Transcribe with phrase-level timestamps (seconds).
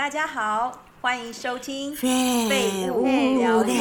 [0.00, 0.72] 大家好，
[1.02, 3.04] 欢迎收听废物
[3.38, 3.74] 聊聊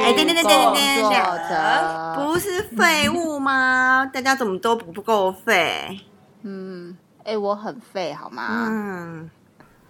[0.00, 4.08] 哎，等等等等等作等，者，不是废物吗？
[4.14, 5.98] 大家怎么都不够废？
[6.42, 8.68] 嗯，哎，我很废好吗？
[8.68, 9.28] 嗯，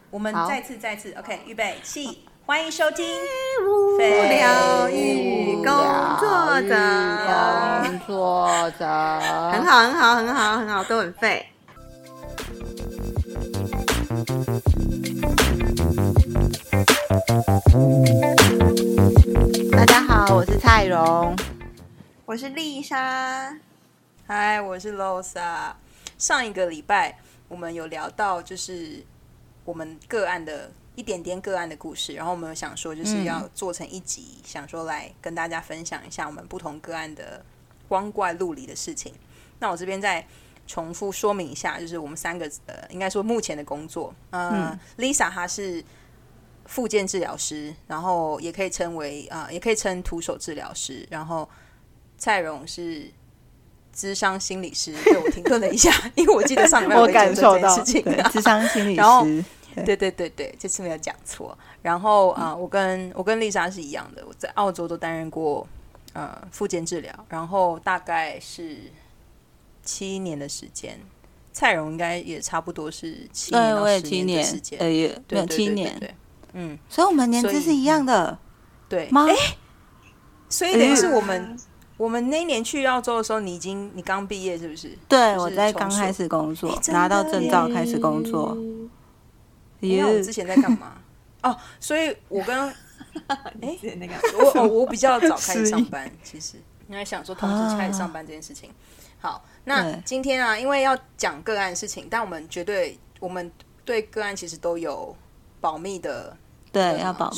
[0.08, 3.06] 我们再次再次，OK，预备起，欢迎收听
[3.98, 5.66] 废物聊与工
[6.18, 6.74] 作者，
[7.84, 8.48] 工作
[8.78, 8.86] 者，
[9.52, 11.46] 很好，很好，很好，很好，都很废。
[19.72, 21.36] 大家好，我是蔡荣。
[22.24, 23.54] 我是丽莎，
[24.26, 25.72] 嗨，我是 Losa。
[26.16, 27.18] 上一个礼拜
[27.48, 29.04] 我们有聊到，就是
[29.64, 37.44] 我们个案的一点点个案的故事，然后我们有想说，就是要做成一集，想说来跟大家分享一下我们不同个案的
[37.88, 39.12] 光怪陆离的事情。
[39.58, 40.26] 那我这边再
[40.66, 45.84] 重复说明一下，就是我们三个呃，应该说目前的工作，呃、l i s a 她是
[46.70, 51.46] 复健治疗师，然后也可以称为啊、呃也可以称徒手治疗师，然后
[52.16, 53.10] 蔡荣是
[53.92, 54.94] 智商心理师。
[55.02, 59.44] 对我停顿了一下， 因为我记得上礼拜我有感受到，事情对，智商心 理然后师，
[59.84, 61.58] 对对对对，这次没有讲错。
[61.82, 65.66] 然后啊、呃我跟我跟丽莎是一样的，我在澳洲都担任过
[66.12, 68.78] 呃复健治疗，然后大概是
[69.82, 70.98] 七年的时间。
[71.52, 76.14] 蔡荣应该也差不多是七年到十年年的时，间，呃，也对七年，对，
[76.52, 78.38] 嗯，所以我们年资是一样的
[78.88, 79.08] 对。
[79.10, 79.26] 吗？
[80.48, 81.56] 所以等于是我们、
[81.96, 84.96] 我们那一年去澳洲的时候，你已经你刚毕业是不是？
[85.08, 88.56] 对，就是我在刚开始工作拿到证照开始工作。
[89.80, 90.94] 诶那我之前在干嘛？
[91.42, 92.68] 哦，所以我跟
[93.62, 96.56] 哎，那个我哦，我比较早开始上班， 其实
[96.88, 98.70] 应该想说同时开始上班这件事情。
[99.20, 103.50] 好，那今天啊，因为要讲个案事情，但我们绝对我们
[103.84, 105.16] 对个案其实都有
[105.60, 106.36] 保密的
[106.72, 107.30] 对，要保。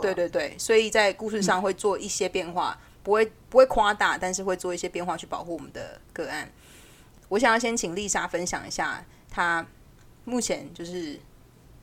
[0.00, 6.50] 对对对，所以在故事上会做一些变化，不会不会夸大，但是会做一些变化去保护我们的个案。
[7.28, 9.66] 我想要先请丽莎分享一下她
[10.24, 11.18] 目前就是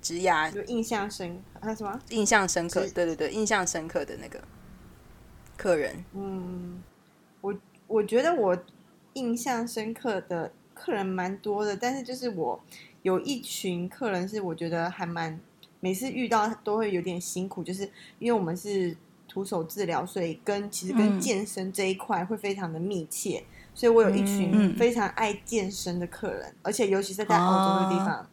[0.02, 2.00] 职涯有印象深，啊什么？
[2.10, 4.42] 印象深刻，对对对，印象深刻的那个
[5.58, 6.04] 客人。
[6.14, 6.82] 嗯，
[7.42, 7.54] 我
[7.88, 8.58] 我觉得我
[9.14, 12.62] 印象深刻的客人蛮多的，但是就是我
[13.02, 15.40] 有一群客人是我觉得还蛮
[15.80, 17.84] 每次遇到都会有点辛苦，就是
[18.20, 18.96] 因为我们是
[19.28, 21.20] 徒手治疗，所以跟其实跟嗯。
[21.20, 23.44] 健身这一块会非常的密切，
[23.74, 28.28] 所以我有一群嗯非常爱健身的客人，而且尤其是在欧洲的地方。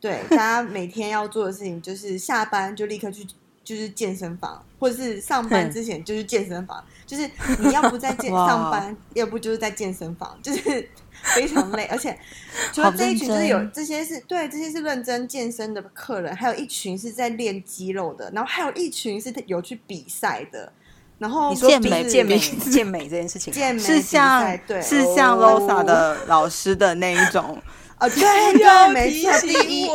[0.00, 3.26] 对，大家每天要做的事情就是下班就立刻去
[3.68, 10.88] 就是健身房，或者是上班之前就是健身房，就是你要不在健哇 上班，要不就是在健身房，就是
[11.36, 11.84] 非常累。
[11.90, 12.18] 而且
[12.72, 20.72] 除了这一群，就是有这些是对这些是认真健身的客人，还有一群是在练肌肉的，然后还有一群是有去比赛的。
[21.18, 24.80] 然后你说健美健美健美这件事情，是健美比像赛对。
[24.80, 25.60] 是像哦。
[25.60, 27.60] Losa 的老师的那一种，
[28.00, 28.20] 哦，对
[28.58, 29.86] 对，没错，要第一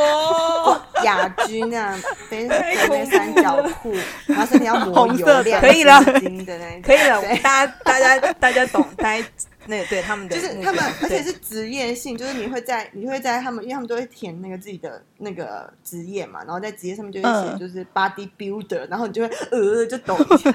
[1.06, 3.94] 亚军那样背背那三角裤，
[4.28, 6.03] 然后身体要 抹油亮可以了
[6.84, 9.25] 可以了对，大家大家大家懂，大家
[9.66, 11.24] 那个对他们的就是那个他们，而且对。
[11.24, 17.59] 是职业性，就是你会在你会在他们，因为他们都会填那个自己的那个职业嘛，然后在职业上面就会写嗯。
[17.59, 20.52] 就是 body builder，、然后你就会呃就抖一下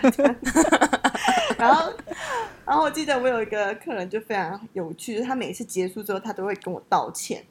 [1.59, 1.93] 然后
[2.65, 7.45] 然后我记得我有一个客人就非常有趣，就是他每次结束之后，他都会跟我道歉。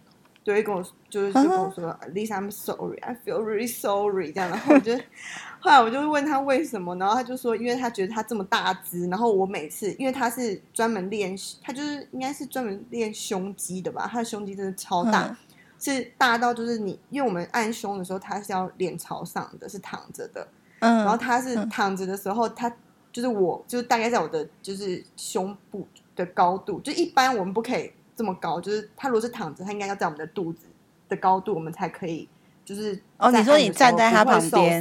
[0.43, 4.95] 就会跟我就是就跟我说，Lisa，I'm sorry，I feel really sorry 这样，然后我就
[5.59, 15.35] 后来我就问他为什么，然后他就说，因为他觉得他这么大只，然后我每次因为他是专门练，他就是应该是专门练胸肌的吧，他的胸肌真的超大，嗯。
[15.79, 20.47] 是大到就是你，因为我们按胸的时候他是要脸朝上的，是躺着的，
[20.79, 22.73] 嗯，然后他是躺着的时候，他
[23.17, 30.67] 就是我就是大概在我的就是胸部的高度，就一般我们不可以这么高，就是他如果是躺着，他应该要在我们的肚子
[31.09, 32.29] 的高度，我们才可以
[32.63, 34.79] 就是哦你说你站在他旁边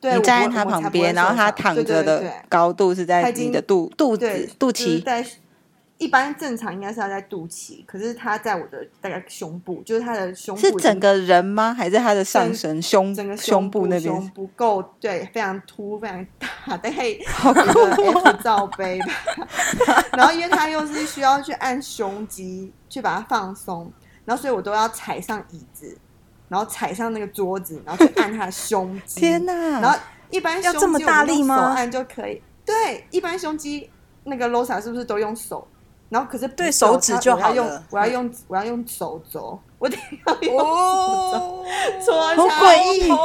[0.00, 5.26] 对，你站在他旁边，然后他躺着的高度是在你的肚肚子肚脐，就是在
[6.00, 11.74] 一般正常应该是要在肚脐，可是他在我的大概胸部，就是他的胸部是整个人吗？
[11.74, 14.30] 还是他的上身胸整个胸部那边胸？
[14.30, 16.48] 部够对，非常凸，非常大，
[16.78, 19.46] 大概好酷 F 罩杯吧。
[20.16, 23.92] 然后因为他又是需要去按胸肌去把它放松，
[24.24, 25.98] 然后所以我都要踩上椅子，
[26.48, 29.20] 然后踩上那个桌子，然后去按他的胸肌。
[29.20, 29.52] 天哪！
[29.82, 29.98] 然后
[30.30, 32.40] 一般胸肌要这么大力吗手按就可以。
[32.64, 33.90] 对，一般胸肌
[34.24, 35.68] 那个 Losa 是不是都用手？
[36.10, 37.84] 然后可是对手指就他我要用好了。
[37.90, 39.96] 我要用我要用手肘，我得
[40.26, 41.64] 要用手
[42.04, 43.16] 肘，好诡异痛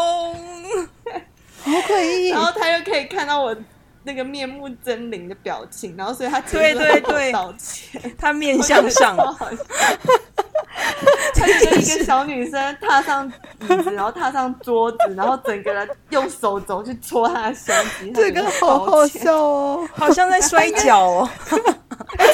[1.64, 2.40] 好诡异然。
[2.40, 3.56] 后他又可以看到我
[4.04, 7.32] 那个面目狰狞的表情，然后所以他结对束对对。
[7.32, 9.18] 道歉，他面向上，
[11.34, 19.88] 他就跟一个小女生踏上椅子，然后踏上桌子，然后整个人用手肘去戳她的胸肌，这个好好笑哦！
[19.94, 21.30] 好像在摔跤哦。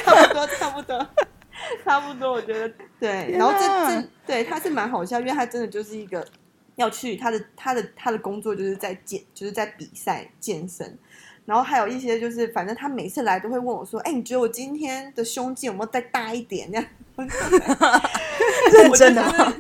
[0.04, 1.08] 差不多，差不多，
[1.86, 3.32] 差不多，我觉得对。
[3.32, 3.60] 然后这
[3.90, 6.26] 这对他是蛮好笑，因为他真的就是一个
[6.76, 10.98] 要去他的他的他的工作就是在健就是在比赛健身，
[11.46, 16.86] 然后还有一些就是反正他每次来都会问我说：“哎、你觉得我今天的胸肌有没有再大一点？”这样
[18.74, 19.54] 认真的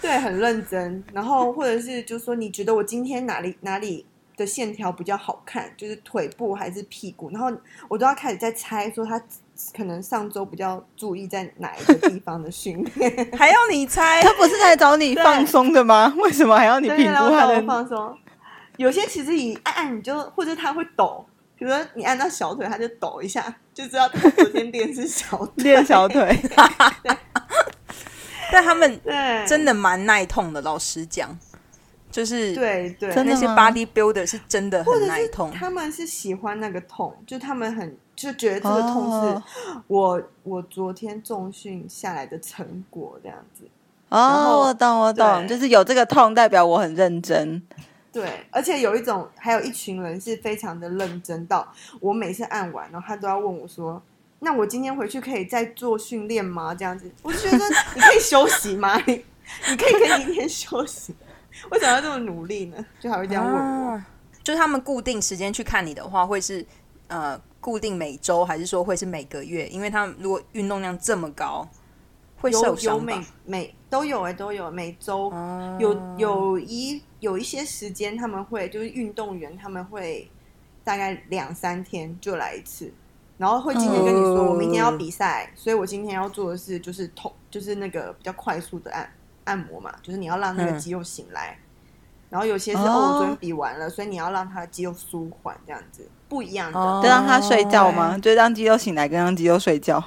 [0.00, 1.02] 对，很认真。
[1.12, 4.04] 然后或者是就说你觉得我今天哪里哪里
[4.36, 7.30] 的线条比较好看，就是腿部还是屁股？
[7.30, 7.50] 然后
[7.88, 9.20] 我都要开始在猜，说他
[9.74, 14.32] 可能上周比较注意在哪一个地方的训练， 还要你猜他？
[14.34, 16.12] 不是来找你放松的吗？
[16.18, 17.62] 为什么还要你对，评估他然后让我的？
[17.66, 18.18] 放松。
[18.76, 21.24] 有些其实你按按你就，或者他会抖，
[21.56, 25.64] 比如说你按到小腿，他就抖一下，就知道他昨天练是小腿。
[25.64, 26.40] 练小腿，
[28.52, 31.36] 但他们对，真的蛮耐痛的，老实讲，
[32.10, 35.50] 就是对对，那些真的吗 body builder 是真的或者是很耐痛。
[35.50, 39.42] 他们是喜欢那个痛，就他们很就觉得这个痛是哦
[39.88, 43.64] 我、我昨天重训下来的成果这样子。
[44.10, 47.60] 哦，我懂，我懂，就是有这个痛，代表我很认真。
[48.14, 51.66] 对，而且有一种，还有一群人是非常的认真到，
[52.00, 54.00] 我每次按完，然后他都要问我说
[54.38, 58.96] ：“那我今天回去可以再做训练吗？”这样子，我就觉得你可以休息吗？
[59.04, 59.24] 你
[59.68, 61.12] 你可以可以明天休息，
[61.72, 62.86] 为什么要这么努力呢？
[63.00, 63.90] 就还会这样问我。
[63.90, 64.06] 啊
[64.44, 66.62] 就是他们固定时间去看你的话，会是
[67.06, 69.66] 呃固定每周，还是说会是每个月？
[69.68, 71.66] 因为他们如果运动量这么高，
[72.44, 73.24] 会受有有每？
[73.46, 80.30] 每都有哎、都有每周、哦有有一有一些时间他们会就是运动员他们会
[80.82, 82.92] 大概两三天就来一次，
[83.38, 89.10] 然后会今天跟你说、哦我明天要比赛，所以我今天要做的是就是痛就是那个比较快速的按
[89.44, 91.56] 按摩嘛，就是你要让那个嗯肌肉醒来。
[92.28, 96.78] 然后有些是哦哦，我昨天比完了，所以你要让他的肌肉舒缓，这样子不一样的。
[96.78, 98.18] 哦就让他睡觉吗？
[98.18, 100.02] 就让肌肉醒来，跟让肌肉睡觉。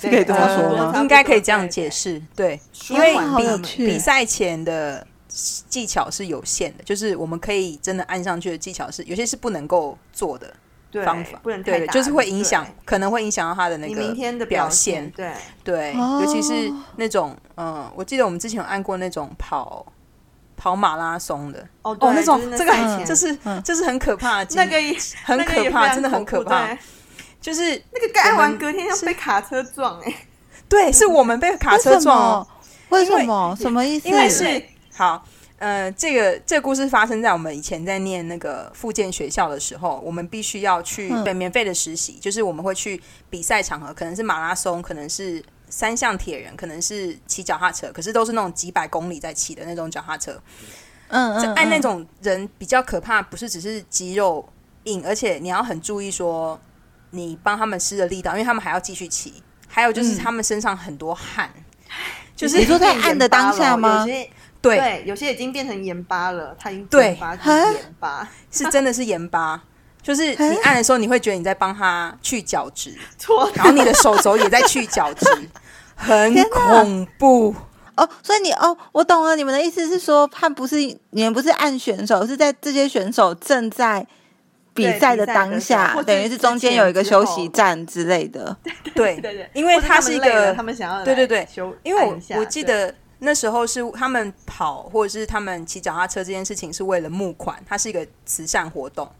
[0.00, 0.92] 对可以这么说吗？
[1.00, 2.60] 应该可以这样解释，对，
[2.90, 10.52] 因为好缓他们有趣比赛前的技巧是有限的，就是我们可以真的按上去的技巧是有些是不能够做的
[10.90, 16.22] 对方法，不能对就是会影响，可能会影响到他的那个明天的表现现，，对，对，哦。
[16.24, 19.84] 尤其是那种嗯，我记得我们之前有按过那种跑
[20.56, 22.72] 跑马拉松的，哦那种这个
[23.04, 24.76] 这是嗯这是很可怕那个
[25.24, 26.66] 很可怕，真的很可怕。
[26.66, 26.78] 对，
[27.46, 30.12] 就是那个盖完隔天要被卡车撞哎、
[30.68, 32.48] 对，是我们被卡车撞哦。
[32.88, 33.16] 为什么？
[33.20, 33.56] 为什么？
[33.60, 34.08] 什么意思？
[34.08, 34.60] 因为是
[34.92, 35.24] 好，
[35.60, 43.00] 呃，这个这个故事发生在我们以前在念那个复健学校的时候，我们必须要去嗯对免费的实习，就是我们会去
[43.30, 50.32] 比赛场合，可能是马拉松，可能是三项铁人，可能是骑脚踏车，可是都是那种几百公里在骑的那种脚踏车。
[51.06, 54.44] 嗯嗯，嗯按那种人比较可怕，不是只是肌肉
[54.82, 56.60] 硬，而且你要很注意说
[57.16, 60.18] 你帮他们施的力道，因为他们还要继续骑，还有就是嗯。
[60.18, 61.50] 他们身上很多汗，
[62.36, 64.00] 就是你说在按的当下吗？
[64.00, 64.30] 有些
[64.60, 64.76] 对。
[64.76, 67.16] 对，有些已经变成盐巴了，它已经对。
[67.16, 69.62] 盐巴， 是真的是盐巴，
[70.02, 75.26] 就是你按的时候，你会觉得你在帮他去角质，搓然后你的手肘也在去角质，
[75.96, 77.54] 很恐怖。
[77.96, 80.76] 哦，所以你哦，我懂了，你们的意思是说，他不是
[81.10, 84.06] 你们不是按选手，是在这些选手正在
[84.76, 88.56] 比赛的当下，等于是中间有一个休息站之类的。
[88.94, 99.10] 对对对，因为它是一个他们想要对对对休因为我我记得那时候是他们跑或者是他们骑脚踏车这件事情是为了募款，它是一个慈善活动，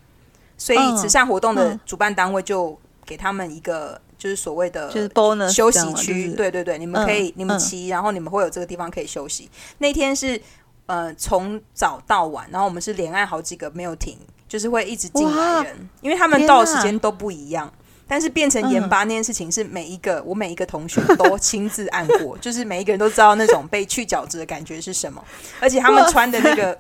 [0.59, 5.09] 所以嗯慈善活动的嗯主办单位就给他们一个就是所谓的就是
[5.51, 9.51] 休息区，对对对，你们可以、嗯你们嗯骑，然后你们会有这个地方可以休息。
[9.79, 10.41] 那天是
[10.87, 17.73] 呃从早到晚，然后我们是连按好几个没有停，就是会一直进来哇人，因为他们到的时间都不一样。
[18.09, 25.25] 但是变成盐巴那件事情是每一个、我每一个同学都亲自按过， 就是每一个人都知道那种被去角质的感觉是什么，
[25.59, 26.79] 而且他们穿的那个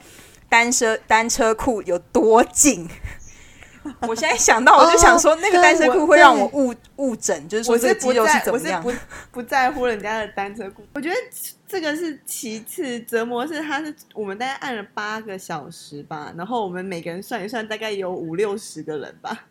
[0.48, 2.88] 单车单车裤有多紧。
[4.02, 9.04] 我现在想到，我就想说，那个哦单车裤会让我误误诊，就是说这个肌肉是，怎么样我是不。
[9.32, 10.84] 不在乎人家的单车裤。
[10.92, 11.14] 我觉得
[11.68, 19.46] 这个是其次，折磨是他是我们大概按了八个小时吧，然后我们每个人算一算，大概有五六十个人吧。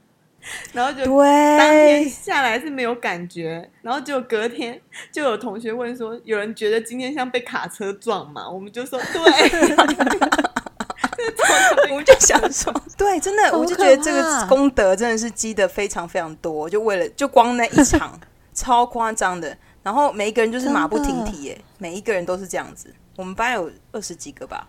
[0.73, 4.79] 然后就当天对，下来是没有感觉，然后就隔天
[5.11, 8.47] 就有同学问说，有人觉得今天像被卡车撞嘛？
[8.47, 9.17] 我们就说对，
[11.89, 18.19] 我们就想说， 对，真的，我就觉得这个功德真的是积的非常非常多，就为了就光那一场
[18.53, 22.91] 超夸张的，然后每一个人就是马不停蹄，耶，每一个人都是这样子。
[23.15, 24.67] 我们班有二十几个吧，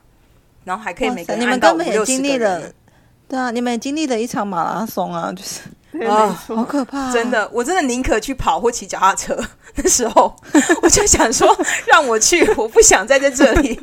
[0.62, 2.72] 然后还可以每个塞你们人按到五根本也六十经历个人了，
[3.26, 9.34] 对啊，你们也经历了一场马拉松啊，就是对啊 好可怕、真，的，我真的宁可去跑或骑脚踏车。
[9.76, 10.36] 那时候
[10.82, 11.48] 我就想说，
[11.86, 13.80] 让我去，我不想再在这里。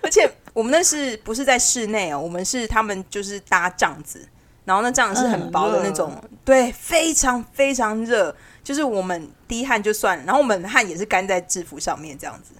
[0.00, 2.20] 而且我们那是不是在室内哦？
[2.20, 4.24] 我们是他们就是搭帐子，
[4.64, 6.12] 然后那帐子是很薄的那种，
[6.44, 8.32] 对，非常非常热。
[8.68, 12.52] 就是我们滴汗就算了，然后我们的汗也是干在制服上面，这样子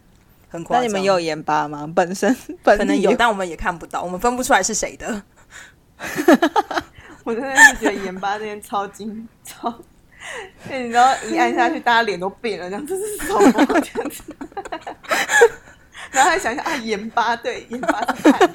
[0.48, 0.82] 很夸张。
[0.82, 1.86] 那你们有盐巴吗？
[1.94, 5.22] 本身本可能有，但我们也看不到，我们分不出来是谁的。
[7.24, 9.68] 我真的是觉得盐巴这边超精超，
[10.70, 14.22] 因为你知道一按下去，大家脸都变了，这样这是什么这样子？
[16.10, 18.50] 然后还想想啊，盐巴对，盐巴是汗。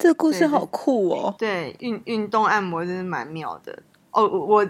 [0.00, 1.34] 这个故事好酷哦。
[1.36, 3.76] 对，运运动按摩真是蛮妙的
[4.12, 4.24] 哦。
[4.24, 4.64] 我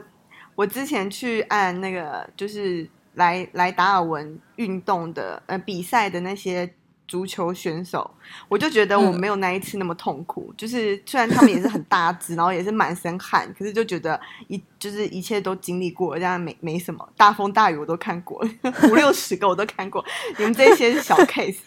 [0.58, 2.84] 我我之前去按那个就是
[3.14, 6.68] 来来达尔文运动的呃比赛的那些
[7.06, 8.10] 足球选手，
[8.48, 10.52] 我就觉得我没有那一次那么痛苦。
[10.56, 17.08] 就是虽然他们也是很大只， 然后也是满身汗，可是就觉得一就是一切都经历过了，这样没没什么。
[17.16, 18.44] 大风大雨我都看过，
[18.90, 20.04] 五六十个我都看过，
[20.38, 21.58] 你们这些是小 case。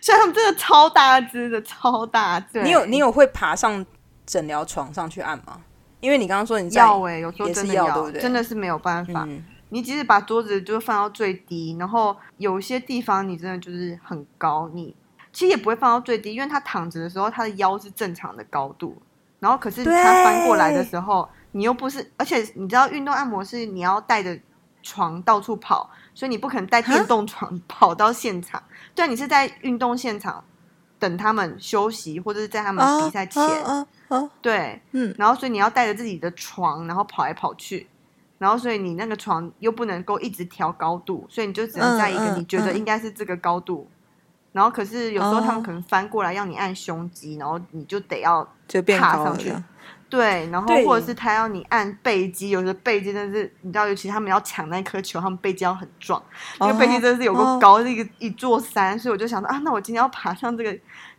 [0.00, 2.62] 虽然他们真的超大只的，超大只。
[2.62, 3.84] 你有你有会爬上
[4.24, 5.60] 诊疗床上去按吗？
[6.00, 8.20] 因为你刚刚说你在要哎、有时候真的要对不对？
[8.20, 9.24] 真的是没有办法。
[9.28, 9.42] 嗯。
[9.72, 14.96] 你即使把桌子就放到最低，然后有些地方你真的就是很高，你
[15.32, 19.00] 其实也不会放到最低，因为他躺着的时候，他的腰是正常的高度，
[19.38, 24.36] 然后可是他翻过来的时候，你又不是，而且你知道运动按摩是你要带着
[24.82, 28.60] 床到处跑，所以你不可能带电动床跑到现场，
[28.92, 30.42] 对，你是在运动现场
[30.98, 33.44] 等他们休息，或者是在他们比赛前，
[34.10, 34.30] 啊！
[34.42, 37.86] 对，嗯，然后所以你要带着自己的床，然后跑来跑去，
[38.38, 42.76] 然后所以你那个床又不能够一直调高度，所以你就只能在一个你觉得嗯。
[42.76, 43.88] 应该是这个高度，
[44.52, 49.54] 然后可是有时候他们哦可能翻过来要你按胸肌，然后你就得要就变踏上去。
[50.08, 56.20] 对，然后或者是他要你按背肌，有的背肌真的是你知道，尤其他们要抢那颗球，他们背肌要很壮，
[56.58, 57.54] 那个背肌真的是有哦。
[57.54, 60.76] 个高，是一个一座山，所以我就想到啊，那我今天要爬上这个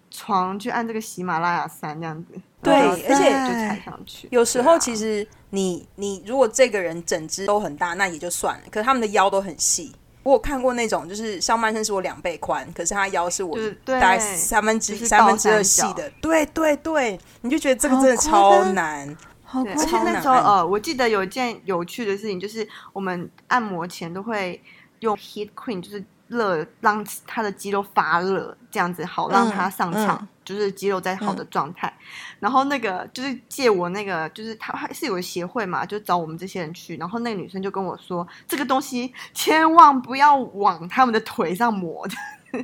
[0.10, 4.28] 床去按这个喜马拉雅山这样子，对而且就踩上去。
[4.32, 8.64] 有时候其实你你如果这个人整只都很大，那也就算了。
[8.72, 9.92] 可是他们的腰都很细。
[10.24, 16.08] 我有看过那种，就是上半身是我两倍宽，可是他腰是我大概三分之就是三分之二细的。
[16.22, 19.18] 对对对，你就觉得这个真的超难。
[19.52, 24.62] 而且那时候呃，我记得有一件有趣的事情，就是我们按摩前都会
[25.00, 31.91] 用 heat cream，就是热让他的肌肉发热，这样子好让他上场，嗯就是肌肉在好的状态。
[32.40, 36.98] 然后那个就是借我那个，就是他还是有个协会嘛，就找我们这些人去。
[36.98, 42.16] 然后那个女生就跟我说，这个东西千万不要往他们的腿上抹的，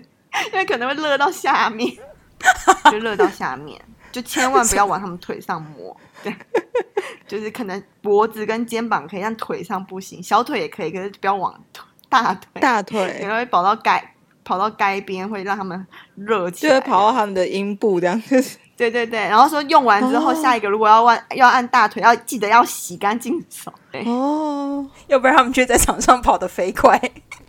[0.51, 1.95] 因为可能会热到下面，
[2.91, 3.81] 就热到下面。
[4.09, 6.33] 就千万不要往他们腿上抹，对，
[7.27, 16.73] 就是可能脖子跟肩膀可以，但腿上不行，小腿也可以，可是不要往腿大腿，大可能腿，会跑到该跑到街边，会让他们热起来。
[16.73, 23.73] 就会跑到他们的阴部这样，就是对对对，然后说用完之后，哦下一个如果要按要按大腿，要记得要洗干净手。
[23.91, 26.99] 对，哦，要不然他们就在场上跑得飞快。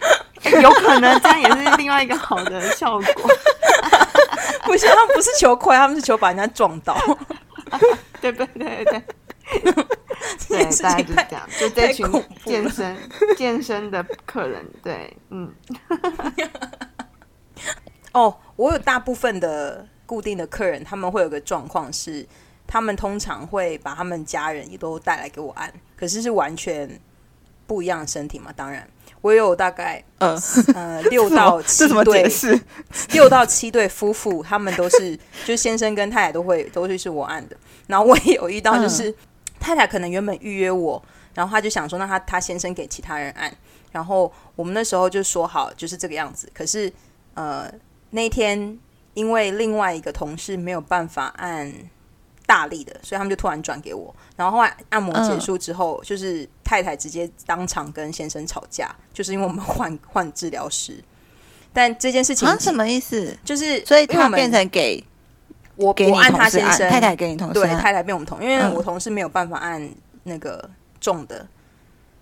[0.62, 3.02] 有可能这样也是另外一个好的效果。
[4.64, 6.96] 不是，他们不是求快，他们是求把人家撞倒。
[8.20, 9.02] 对对对对
[10.48, 11.48] 对，大概情太就是这样。
[11.58, 12.06] 就这群
[12.44, 12.96] 健身
[13.36, 15.52] 健身的客人，对，嗯，
[18.12, 22.26] 哦，我有大部分的固定的客人，他们会有个状况是，
[22.66, 26.98] 他们通常会把他们家人也都带来给我按，可是是完全
[27.66, 28.50] 不一样的身体嘛。
[28.56, 28.88] 当然，
[29.20, 30.34] 我有大概呃，
[30.74, 32.58] 呃 六到七对解释？
[33.12, 37.56] 六到七对夫妇，他们都是 就是先生跟太太都会都会是我按的。
[37.86, 39.14] 然后我也有遇到，就是、
[39.60, 41.02] 太太可能原本预约我，
[41.34, 43.54] 然后他就想说，那他他先生给其他人按。
[43.92, 46.50] 然后我们那时候就说好就是这个样子。
[46.54, 46.92] 可是
[47.34, 47.70] 呃
[48.10, 48.78] 那天
[49.18, 51.72] 因为另外一个同事没有办法按
[52.46, 54.14] 大力的，所以他们就突然转给我。
[54.36, 61.02] 然后后来按摩结束之后，就是太太直接当场跟先生吵架，就是因为我们换换治疗师。
[61.74, 63.36] 但这件事情啊，什么意思？
[63.44, 65.04] 就是所以他们他变成给
[65.74, 69.90] 我我按他先生，太太给你同事对，太太变我们同，因为嗯我同事没有办法按
[70.22, 70.70] 那个
[71.00, 71.44] 重的，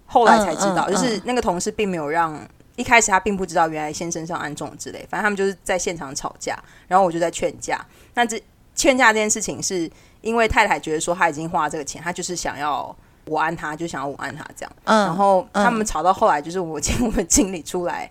[0.07, 2.41] 后来才知道，嗯嗯就是那个同事并没有让
[2.77, 6.57] 一开始他并不知道原来先生上案中之类，反正他们就是在现场吵架，
[6.87, 7.85] 然后我就在劝架。
[8.15, 8.41] 那这
[8.75, 9.91] 劝架这件事情是
[10.21, 14.73] 因为太太觉得说他已经花这个钱，他就是想要我按他，就想要我按他这样。
[14.85, 18.11] 嗯，然后嗯他们吵到后来，就是我请我们经理出来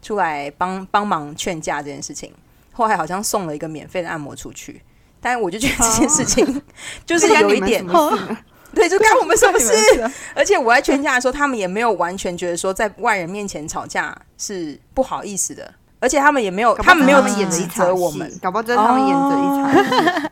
[0.00, 2.32] 出来帮帮忙劝架这件事情。
[2.72, 4.82] 后来好像送了一个免费的按摩出去，
[5.20, 6.62] 但我就觉得这件事情
[7.04, 7.82] 就是有一点，
[8.76, 9.72] 对，就干我们什么事？
[10.36, 18.30] 而且我在劝架的时候，他们也没有完全觉得说在外人面前吵架是不好意思的，而且他们也没有，他们没有演指场责我们。
[18.42, 20.28] 搞不好就是他们演的一场戏。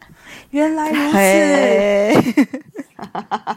[0.51, 1.19] 原来如此，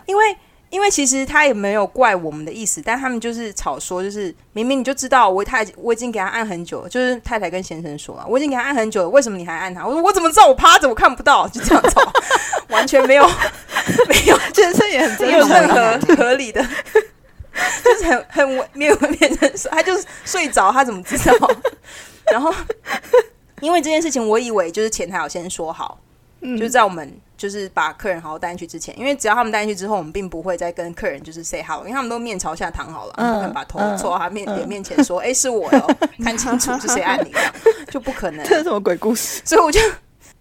[0.07, 0.37] 因为
[0.69, 9.85] 因为其实他也没有怪我们的意思，但他们就是吵说，就是明明你就知道我太我已经给他按很久了，就是太太跟先生说啊，我已经给他按很久了，为什么你还按他？
[9.85, 11.47] 我说我怎么知道我趴着我看不到？
[11.49, 12.01] 就这样吵，
[12.69, 13.29] 完全没有
[14.07, 16.61] 没有 健身也很没有任何合理的，
[17.83, 21.49] 就是很很没有变成说他就是睡着，他怎么知道？
[22.31, 22.53] 然后
[23.61, 25.99] 因为这件事情，我以为就是前台有先说好，
[26.41, 35.89] 嗯就是在我们就是把客人好好带进去之前，因为只要他们带进去之后，我们并不会再跟客人就是 say hello，因为他们都面朝下躺好了，嗯不可能把头嗯凑到他面嗯脸面前说：“哎、是我哟，
[36.23, 37.39] 看清楚是谁按你的，
[37.89, 38.45] 就不可能。
[38.45, 39.41] 这是什么鬼故事？
[39.45, 39.79] 所以我就，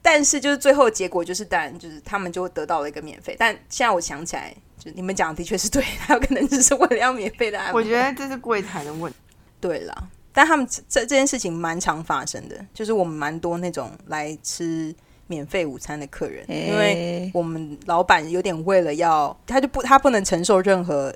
[0.06, 3.34] 但是就是最后结果就是，当然就是他们就得到了一个免费。
[3.36, 7.60] 但现在我想起来，就你们讲的的确是对，他有可能只是为了要免费的。
[7.74, 9.18] 我觉得这是柜台的问题。
[9.60, 14.94] 对了，但他们这这件事情蛮常发生的，就是我们蛮多那种来吃
[15.26, 21.12] 免费午餐的客人，因为为我们老板有点为了要，他就不他不能承受任何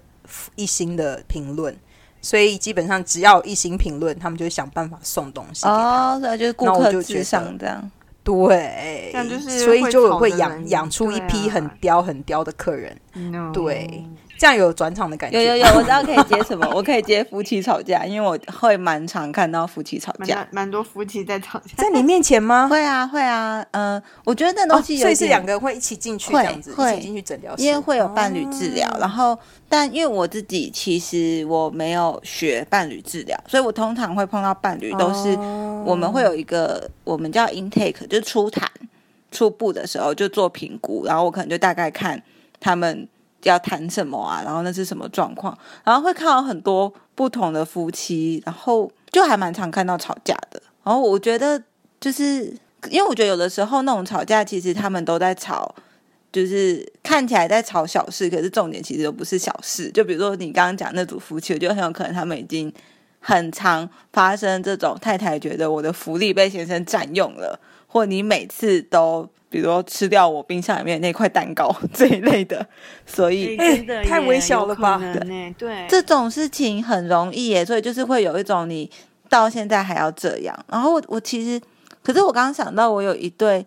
[0.56, 1.72] 一星的评论，
[2.20, 6.14] 所以基本上只要一星评论，他们就会想办法送东西给他。
[6.14, 7.88] 哦，对，就是顾客至上这样。
[8.22, 11.54] 对，就是所以就会养养出一批啊。
[11.54, 13.50] 很刁很刁的客人，No。
[13.52, 14.04] 对，
[14.40, 15.44] 这样有转场的感觉。
[15.44, 20.70] 有有有，我知道可以接什么， 我可以接夫妻吵架，因为我会蛮常看到夫妻吵架蛮蛮。
[20.70, 21.74] 多夫妻在吵架。
[21.76, 22.66] 在你面前吗？
[22.66, 38.66] 会 啊会啊，嗯、我觉得那哦东西有所以是点两个人会一起进去这会样子，会一起进去诊疗室，因为会有伴侣治疗，哦然后但因为我自己其实我没有学伴侣治疗，所以我通常会碰到伴侣都是哦我们会有一个我们叫 intake，就是初谈
[39.30, 42.22] 初步的时候就做评估，然后我可能就大概看
[42.58, 43.06] 他们
[43.42, 51.62] 要谈什么啊，然后那是什么状况，然后会看到很多不同的夫妻，然后就还蛮常看到吵架的，然后我觉得
[52.00, 52.54] 就是
[52.90, 55.74] 因为我觉得有的时候那种吵架，其实他们都在吵。
[56.32, 59.90] 就是看起来在吵小事，可是重点其实都不是小事。
[59.90, 62.72] 就比如说你刚刚讲那组夫妻，我觉得很有可能他们已经
[63.18, 72.64] 很常发生这种太太觉得我的福利被先生占用了，或你每次都比如说吃掉我冰箱里面那块蛋糕 这一类的，
[73.04, 73.56] 所以
[74.06, 74.98] 太耶微小了吧
[75.58, 78.88] 对，这种事情很容易耶，所以就是会有一种你
[79.28, 80.56] 到现在还要这样。
[80.68, 81.60] 然后我我其实，
[82.02, 83.66] 可是我刚刚想到，我有一对，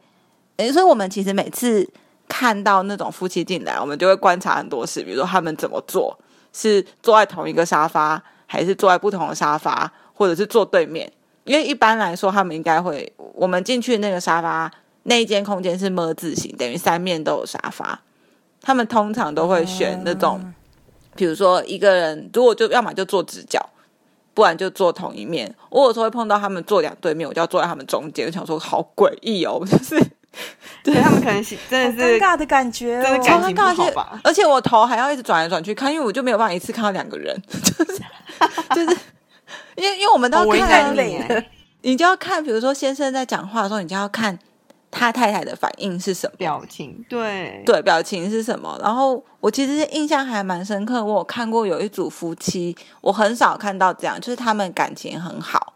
[0.57, 1.87] 诶，所以我们其实每次
[2.29, 6.17] 看到那种夫妻进来，我们就会观察很多事，比如说他们怎么做，
[6.53, 11.11] 是坐在同一个沙发，还是坐在不同的沙发，或者是坐对面。
[11.43, 14.71] 因为一般来说，他们应该会，我们进去那个沙发
[15.03, 17.99] 那一间空间是么字形，等于三面都有沙发。
[18.61, 20.53] 他们通常都会选那种。
[21.15, 23.69] 比如说一个人，如果就要么就坐直角，
[24.33, 25.53] 不然就坐同一面。
[25.69, 29.95] 我有时候会碰到他们坐两对面，我就要坐在他们中间，我想说好诡异哦， 就是
[30.83, 34.19] 对他们可能是真的是尴尬的感觉哦，真的感情不好吧？
[34.23, 38.01] 而且我头还要一直转来转去看，因为我就没有办法一次看到两个人，就 是
[38.73, 38.97] 就是。
[39.75, 40.95] 因为因为我们都要看
[41.81, 44.37] 你就要看，比如说先生在讲话的时候，你就要看
[44.93, 46.35] 他太太的反应是什么。
[46.37, 48.79] 表情，对对，表情是什么？
[48.81, 55.73] 然后我其实印象还蛮深刻，我有看过有一组夫妻，我很少看到这样，就是他们感情很好，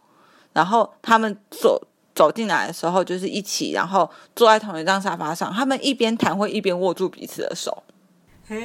[0.53, 1.82] 然后他们走
[2.15, 7.84] 走进来的时候就是一起，然后坐在同一张沙发上，他们一边谈会一边握住彼此的手，
[8.47, 8.56] 就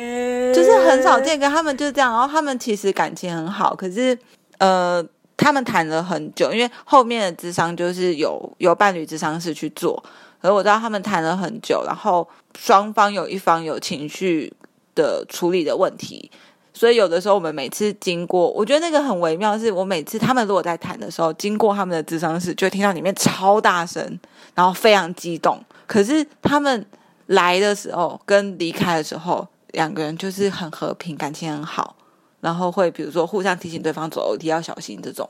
[0.54, 2.12] 就是很少见，跟他们就是这样。
[2.12, 4.16] 然后他们其实感情很好，可是
[4.58, 5.04] 呃，
[5.36, 10.02] 他们谈了很久，因为后面的智商就是有有伴侣智商是去做，
[10.42, 12.28] 可是我知道他们谈了很久，然后
[12.58, 14.52] 双方有一方有情绪
[14.94, 16.30] 的处理的问题。
[16.74, 24.18] 所以有的时候我们每次经过，我觉得那个很微妙，是我每次他们如果在谈的时候，经过他们的智商室，就会听到里面超大声，
[24.54, 25.62] 然后非常激动。
[25.86, 26.84] 可是他们
[27.26, 31.94] 来的时候跟离开的时候，两个人就是很和平，感情很好，
[32.40, 35.28] 然后会比如说互相提醒对方走楼梯要小心这种。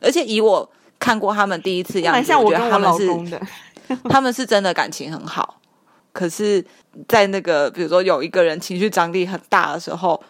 [0.00, 0.66] 而且以我
[0.98, 3.06] 看过他们第一次样子，像我觉得他们是
[4.08, 5.60] 他们是真的感情很好。
[6.12, 6.64] 可是，
[7.08, 10.20] 在那个比如说有一个人情绪张力很大的时候，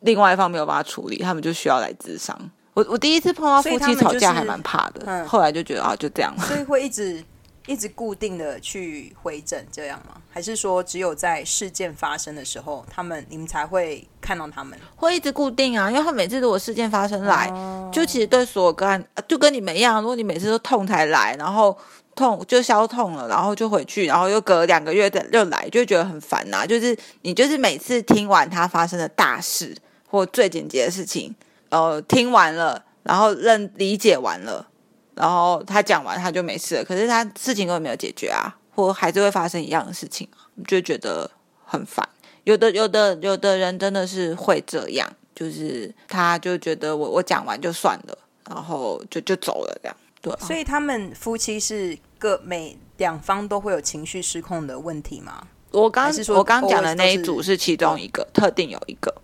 [0.00, 2.38] 另外一方没有办法处理，他们就需要来咨商。
[2.74, 6.32] 我我第一次碰到夫妻吵架还蛮怕的，嗯后来就觉得啊，就这样。
[6.38, 7.22] 所以会一直
[7.66, 10.20] 一直固定的去回诊这样吗？
[10.30, 14.78] 还是说只有在事件发生的时候，他们你们才会看到他们？
[14.94, 21.76] 会一直固定啊，因为他每次如果事件发生来，哦就其实对所有个案，呃就跟你们一样，如果你每次都痛才来，然后
[22.14, 29.76] 痛就消痛了，然后就回去，然后又隔两个月的又来，就会觉得很烦呐、就是你就是每次听完他发生的大事
[30.08, 31.34] 或最紧急的事情，
[31.70, 34.68] 呃，听完了，然后认理解完了，
[35.16, 41.28] 然后他讲完他就没事了，可是他事情根本没有解决啊，或还是会发生一样的事情啊，就觉得
[41.64, 42.06] 很烦。
[42.44, 49.96] 有的有的有的人真的是会这样，就是他就觉得我我讲完就算了，然后就就走了这样。
[50.20, 55.48] 对啊、所以他们夫妻是各每两方都会有情绪失控的问题吗？
[55.70, 59.14] 我刚还是说我刚讲的那一组是其中一个，特定有一个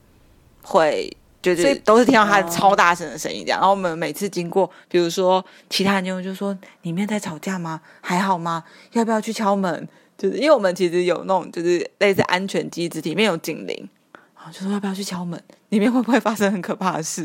[0.63, 1.15] 会。
[1.43, 7.81] 就所以是都是听到他哦超大声的声音这样，然后我们每次经过，比如说其他人就就说里面在吵架吗？
[8.01, 8.63] 还好吗？
[8.93, 9.89] 要不要去敲门？
[10.17, 13.89] 就是因为我们其实有那种就是类似安全机制，里面有警铃，
[14.37, 15.43] 然后就说要不要去敲门？
[15.71, 17.23] 里面会不会发生很可怕的事？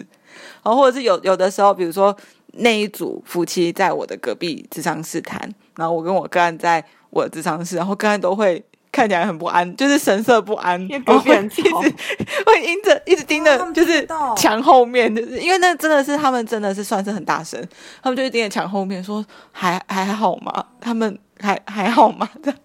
[0.63, 2.15] 然后或者是有有的时候，比如说
[2.53, 5.39] 那一组夫妻在我的隔壁智商室谈，
[5.75, 8.63] 然后我跟我个案在我的智商室，然后个案都会
[8.97, 17.63] 看起来很不安，就是神色不安，因为然后会隔壁很一直吵会盯着一直盯着就是墙后面，就是因为那真的是他们真的是算是很大声，
[18.01, 20.65] 他们就会盯着墙后面说还还好吗？
[20.81, 22.27] 他们还还好吗？
[22.41, 22.59] 这样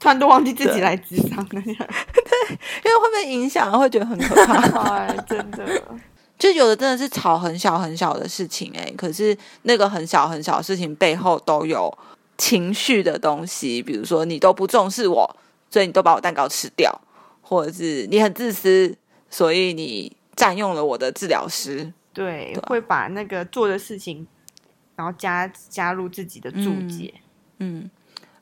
[0.00, 4.96] 突然都忘记自己来职场了， 因为会被影响，会觉得很可怕。
[4.96, 5.62] 哎，真的。
[6.38, 11.92] 就有的真的是吵很小很小的事情、欸，可是那个很小很小的事情背后都有
[12.36, 15.36] 情绪的东西，比如说你都不重视我，
[15.74, 17.00] 所以你都把我蛋糕吃掉，
[17.42, 18.96] 或者是你很自私，
[19.28, 21.92] 所以你占用了我的治疗师。
[22.12, 24.24] 对，对啊会把那个做的事情，
[24.94, 27.12] 然后加加入自己的注解。
[27.58, 27.90] 嗯，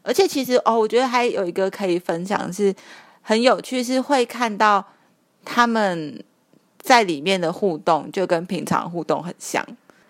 [0.03, 2.75] 而且其实哦，我觉得还有一个可以分享是
[3.23, 4.87] 很有趣，是会看到
[5.42, 6.23] 他们
[6.81, 9.66] 在里面的互动就跟平常互动很像。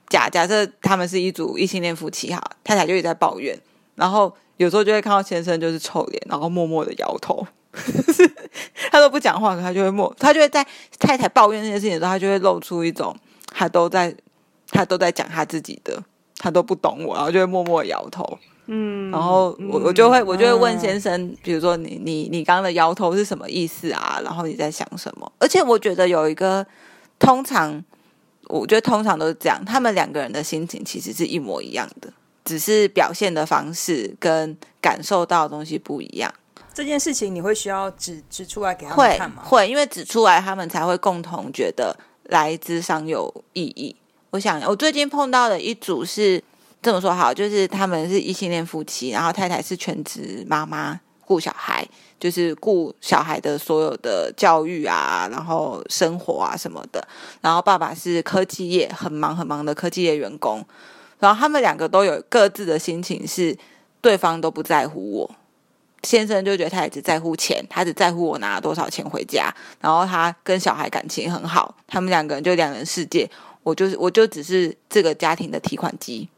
[0.09, 3.57] 假假设他们是一组异性恋夫妻哈，太太就一直在抱怨，
[3.95, 7.45] 然后有时候就会看到先生就是臭脸，然后默默的摇头，
[8.91, 10.65] 他都不讲话，可他就会默，他就会在
[10.99, 13.15] 太太抱怨那些事情的时候，他就会露出一种
[13.49, 14.15] 他都在
[14.71, 16.03] 他都在讲他自己的，
[16.39, 18.39] 他都不懂我，然后就会默默摇头。
[18.67, 24.21] 嗯，然后我嗯我就会我就会问嗯先生，比如说你你你刚刚的摇头是什么意思啊？
[24.23, 25.31] 然后你在想什么？
[25.39, 26.65] 而且我觉得有一个
[27.19, 27.83] 通常，
[28.47, 32.13] 我觉得通常都是这样，他们两个人的心情其实是一模一样的，
[32.45, 36.33] 只是表现的方式跟感受到的东西不一样。
[36.75, 39.43] 这件事情你会需要指指出来给他们看吗？
[39.45, 43.95] 会，因为指出来，他们才会共同觉得来智商有意义。
[44.31, 46.43] 我想，我最近碰到的一组是
[46.81, 51.87] 这么说好，就是他们是异性恋夫妻，然后太太是全职妈妈，顾小孩，
[52.19, 57.07] 就是顾小孩的所有的教育啊，然后生活啊什么的。
[57.43, 60.65] 然后爸爸是科技业很忙很忙的科技业员工，
[61.23, 63.57] 然后他们两个都有各自的心情是，
[64.01, 65.31] 对方都不在乎我。
[66.03, 73.31] 先生就觉得他也只在乎钱，他只在乎我拿了多少钱回家，然后他跟小孩感情很好，他们两个人就两人世界，
[73.63, 76.29] 我就是我就只是这个家庭的提款机。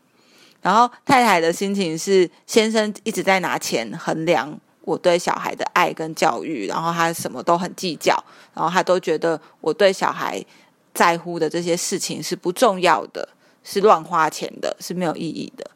[0.61, 10.44] 然后太太的心情是，先生一直在拿钱衡量我对小孩的爱跟教育，然后他什么都很计较，然后他都觉得我对小孩
[10.92, 13.27] 在乎的这些事情是不重要的，
[13.64, 15.68] 是乱花钱的，是没有意义的。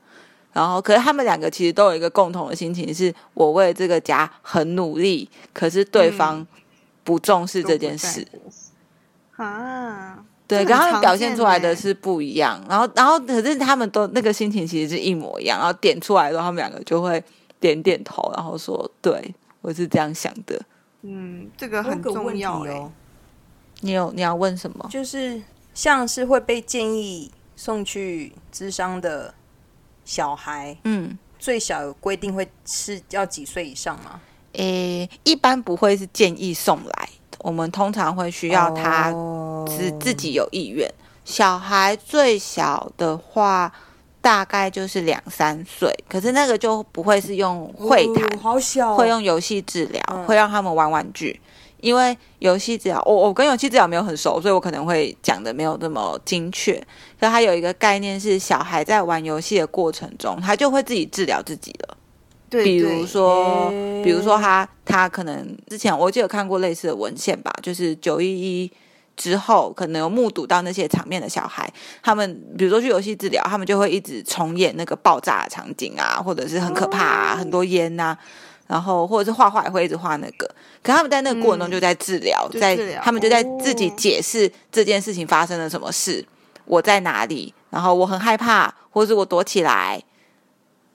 [0.52, 6.44] 然后，可是他们两个其实都有一个共同的心情，是我为这个家很努力，可是对方
[7.04, 8.26] 不重视这件事。
[9.36, 12.60] 啊，对，这很常跟他们表现出来的欸是不一样。
[12.68, 15.58] 然后，然后可是他们都那个心情其实是一模一样。
[15.58, 17.22] 然后点出来的时候，他们两个就会
[17.60, 20.60] 点点头，然后说：“对我是这样想的。
[21.02, 22.90] 嗯，这个很个问题重要哎、哦，”
[23.82, 24.88] 你有你要问什么？
[24.90, 25.40] 就是
[25.72, 29.34] 像是会被建议送去智商的
[30.04, 34.20] 小孩，嗯，最小有规定会是要几岁以上吗？
[34.52, 37.08] 诶，一般不会是建议送来，
[37.40, 40.88] 我们通常会需要他哦自自己有意愿。
[41.24, 43.72] 小孩最小的话，
[44.20, 51.40] 大概就是两三岁，可是那个就不会是用会谈，哦好小哦，会用游戏治疗，嗯会让他们玩玩具。
[51.80, 56.74] 因为游戏治疗，我我跟游戏治疗没有很熟，所以我可能会讲的没有那么精确。
[57.20, 61.96] 可它有一个概念是，小孩在玩游戏的过程中，他就会自己治疗自己了。
[62.50, 68.72] 对，比如对说，诶比如说他他可能之前我记得有看过类似的文献吧，就是九一一
[69.16, 71.70] 之后，可能有目睹到那些场面的小孩，
[72.02, 78.16] 他们比如说去游戏治疗，他们就会一直重演那个爆炸的场景啊，或者是很可怕啊，很多烟呐、
[78.68, 80.46] 然后或者是画画也会一直画那个，
[80.82, 86.24] 可他们在那个过程中嗯就在治疗，在他们就在自己哦解释这件事情发生了什么事，
[86.66, 90.00] 我在哪里，然后我很害怕，或者是我躲起来，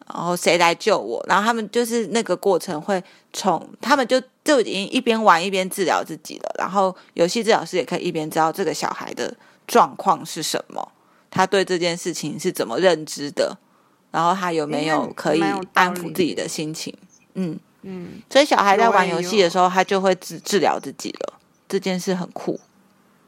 [0.08, 1.26] 然后谁来救我？
[1.28, 10.92] 然后他们就是那个过程会从他们就就已经一边玩一边治疗自己了，然后游戏治疗师也可以一边知道这个小孩的状况是什么，
[11.32, 13.58] 他对这件事情是怎么认知的，
[14.12, 15.42] 然后他有没有可以
[15.74, 16.96] 安抚自己的心情？
[17.36, 21.34] 嗯，嗯，所以小孩在玩游戏的时候，他就会治治疗自己了，
[21.68, 22.60] 这件事很酷。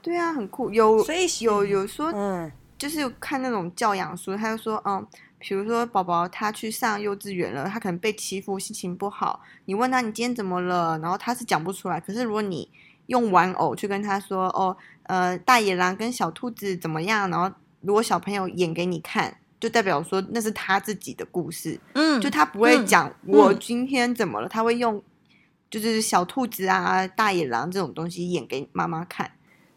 [0.02, 0.70] 对啊，很酷。
[0.70, 5.06] 有所以有有说嗯，就是看那种教养书，他就说，嗯，
[5.40, 12.00] 比如说宝宝他去上幼稚园了，他可能被欺负，心情不好，你问他你今天怎么了，然后他是讲不出来。
[12.00, 12.70] 可是如果你
[13.08, 25.02] 用玩偶去跟他说，哦，呃，大野狼跟小兔子怎么样，然后如果小朋友演给你看，就代表说那是他自己的故事，嗯，就他不会嗯讲我今天怎么了，他会用
[25.72, 29.32] 就是小兔子啊、大野狼这种东西演给妈妈看，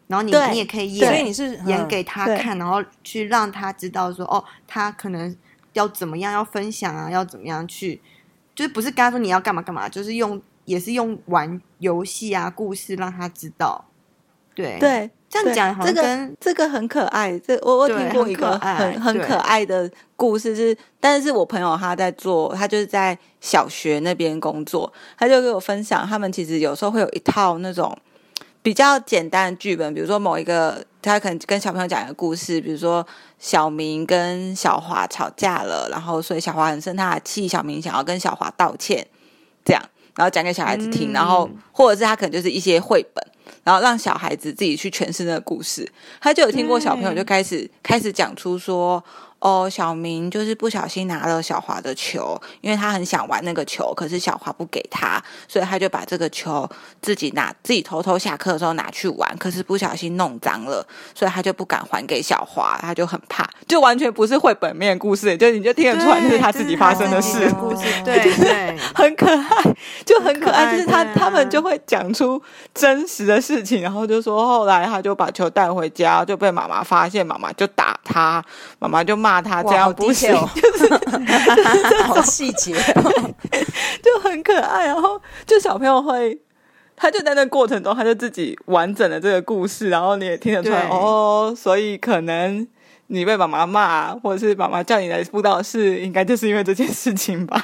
[0.05, 5.35] 然后你你也可以演所以演你是嗯演给他看，然后去让他知道说，哦，他可能
[5.73, 7.99] 要怎么样要分享啊，要怎么样去，
[8.53, 13.88] 就是不是跟他说你要干嘛干嘛，就是用也是用玩游戏啊、故事让他知道。
[14.59, 17.39] 对，对，这样讲好这个像跟这个很可爱。
[17.39, 27.97] 这我我听过一个很很很可爱的故事是，但是我朋友他在做，他就是在小学那边工作，他就给我分享，他们其实有时候会有一套那种
[28.61, 33.05] 比较简单的剧本，比如说某一个他可能跟小朋友讲一个故事，比如说
[33.37, 39.07] 小明跟小华吵架了，然后所以小华很生他的气，小明想要跟小华道歉，
[39.63, 39.81] 这样。
[40.15, 43.25] 然后讲给小孩子听，嗯然后或者是他可能就是一些绘本，
[43.63, 45.89] 然后让小孩子自己去诠释那个故事。
[46.19, 49.03] 他就有听过小朋友就开始开始讲出说，
[49.39, 56.69] 哦，小明就是不小心拿了小华的球，因为他很想玩那个球，可是小华不给他，所以他就把这个球
[57.01, 68.77] 自己拿自己偷偷下课的时候拿去玩，可是不小心弄脏了，所以他就不敢还给小华，他就很怕，就完全不是绘本面故事，就你就听得出来那是他自己发生的事故事，对对。
[68.95, 69.75] 很可爱，
[70.05, 72.41] 就很可爱，可爱就是他、啊他们就会讲出
[72.73, 78.43] 真实的事情，然后就说后来他就把球带回家，就被妈妈发现，妈妈就打他，
[78.79, 83.33] 妈妈就骂他这样不行，detail 好细节哦，
[84.01, 84.87] 就很可爱。
[84.87, 86.39] 然后就小朋友会，
[86.95, 92.67] 他就在那过程中，他就自己完整的这个故事，然后你也听得出来哦，所以可能。
[93.11, 97.59] 你被妈妈骂，或者是妈妈叫你来辅导室，应该就是因为这件事情吧？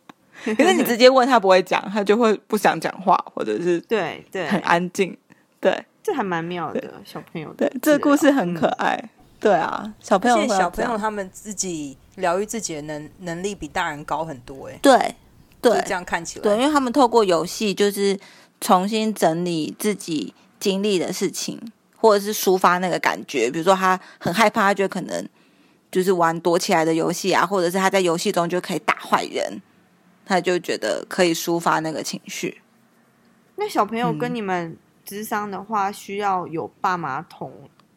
[0.56, 5.14] 可是你直接问他不会讲，他就会不想讲话，或者是对对，很安静。
[5.60, 8.86] 对这还蛮妙的，小朋友的，对这个故事很可爱。
[8.86, 9.10] 爱。
[9.46, 15.14] 对啊，小朋友小朋友他们自己疗愈自己的能能力比大人高很多，哎，对
[15.60, 15.80] 对。
[15.80, 18.18] 就这样看起来，对，因为他们透过游戏就是
[18.60, 21.60] 重新整理自己经历的事情，
[21.96, 23.50] 或者是抒发那个感觉。
[23.50, 25.28] 比如说他很害怕，他就可能
[25.90, 29.62] 就是玩躲起来的游戏啊，或者是他在游戏中就可以打坏人，
[30.24, 32.60] 他就觉得可以抒发那个情绪。
[33.56, 34.18] 那小朋友嗯。
[34.18, 37.52] 跟你们智商的话，需要有爸妈同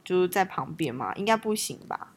[0.10, 1.14] 就是在旁边嘛？
[1.14, 2.08] 应该不行吧？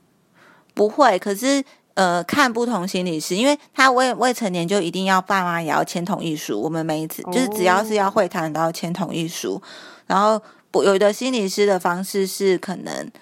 [0.73, 6.59] 不会，可是呃，看不同心理师，因为他未未成年就一定要爸妈也要签同意书。
[6.59, 9.61] 我们每一次就是只要是要会谈都要签同意书。
[10.07, 13.13] 然后不有的心理师的方式是可能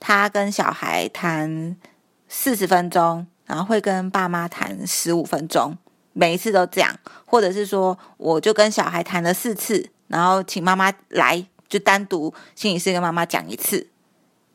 [0.00, 1.76] 他跟小孩谈
[2.26, 5.76] 四十分钟，然后会跟爸妈谈十五分钟，
[6.14, 13.88] 每一次都这样，或者是说我就跟小孩谈了四次，然后请妈妈来就单独心理师跟妈妈讲一次，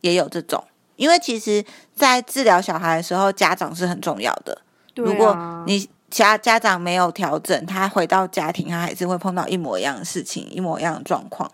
[0.01, 0.63] 也有这种。
[0.95, 1.63] 因为其实，
[1.95, 4.61] 在治疗小孩的时候，家长是很重要的。
[4.93, 11.49] 对啊如果你家家长没有调整，他回到家庭，他还是会碰到一模一样的事情，一模一样的状况。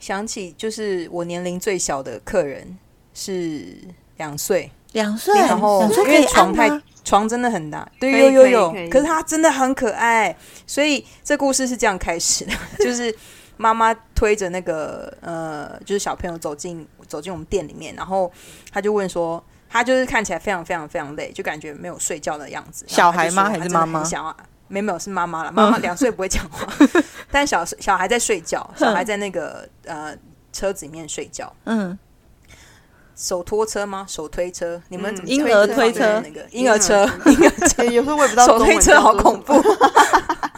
[0.00, 2.76] 想起就是我年龄最小的客人
[3.14, 3.76] 是
[4.16, 6.80] 两岁，两岁，然后因为床太？
[7.04, 10.34] 床真的很大，对，有有有可是他真的很可爱，
[10.68, 13.12] 所以这故事是这样开始的， 就是
[13.62, 18.30] 妈妈推着那个呃，就是小朋友走进走进我们店里面，然后
[18.72, 19.42] 他就问说。
[19.74, 22.84] 他就是看起来非常非常非常累，就感觉没有睡觉的样子。
[22.86, 24.36] 小孩吗还是妈妈很想要，
[24.68, 26.70] 没有没有是妈妈了，妈妈两岁不会讲话，
[27.32, 30.14] 但小小孩在睡觉，小孩在那个呃
[30.52, 31.50] 车子里面睡觉。
[31.64, 31.98] 嗯
[33.16, 34.04] 手拖车吗？
[34.06, 34.78] 手推车？
[34.90, 37.08] 你们嗯怎么婴儿推推车那个婴儿车？
[37.24, 37.84] 婴儿车。
[37.90, 39.54] 有时候我也不知道手推车好恐怖。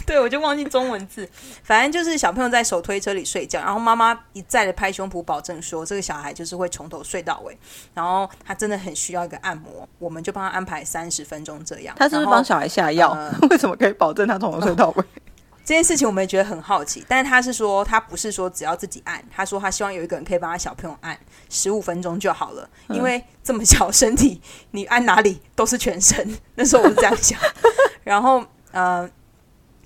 [0.00, 0.06] 怖。
[0.08, 1.28] 对，我就忘记中文字。
[1.62, 7.56] 反正就是小朋友在手推车里睡觉，然后妈妈一再的拍胸脯保证说，这个小孩就是会从头睡到尾。
[7.94, 11.94] 然后他真的很需要一个按摩，我们就帮他安排三十分钟这样。
[11.98, 13.10] 他是不是帮小孩下药？
[13.16, 15.04] 呃为什么可以保证他从头睡到尾？
[15.62, 21.16] 这件事情我们也觉得很好奇，但是他是说他不是说只要自己按，他说他希望有一个人可以帮他小朋友按
[21.48, 24.40] 十五分钟就好了，嗯因为这么小身体，
[24.72, 26.36] 你按哪里都是全身。
[26.56, 27.38] 那时候我是这样想，
[28.02, 29.08] 然后呃，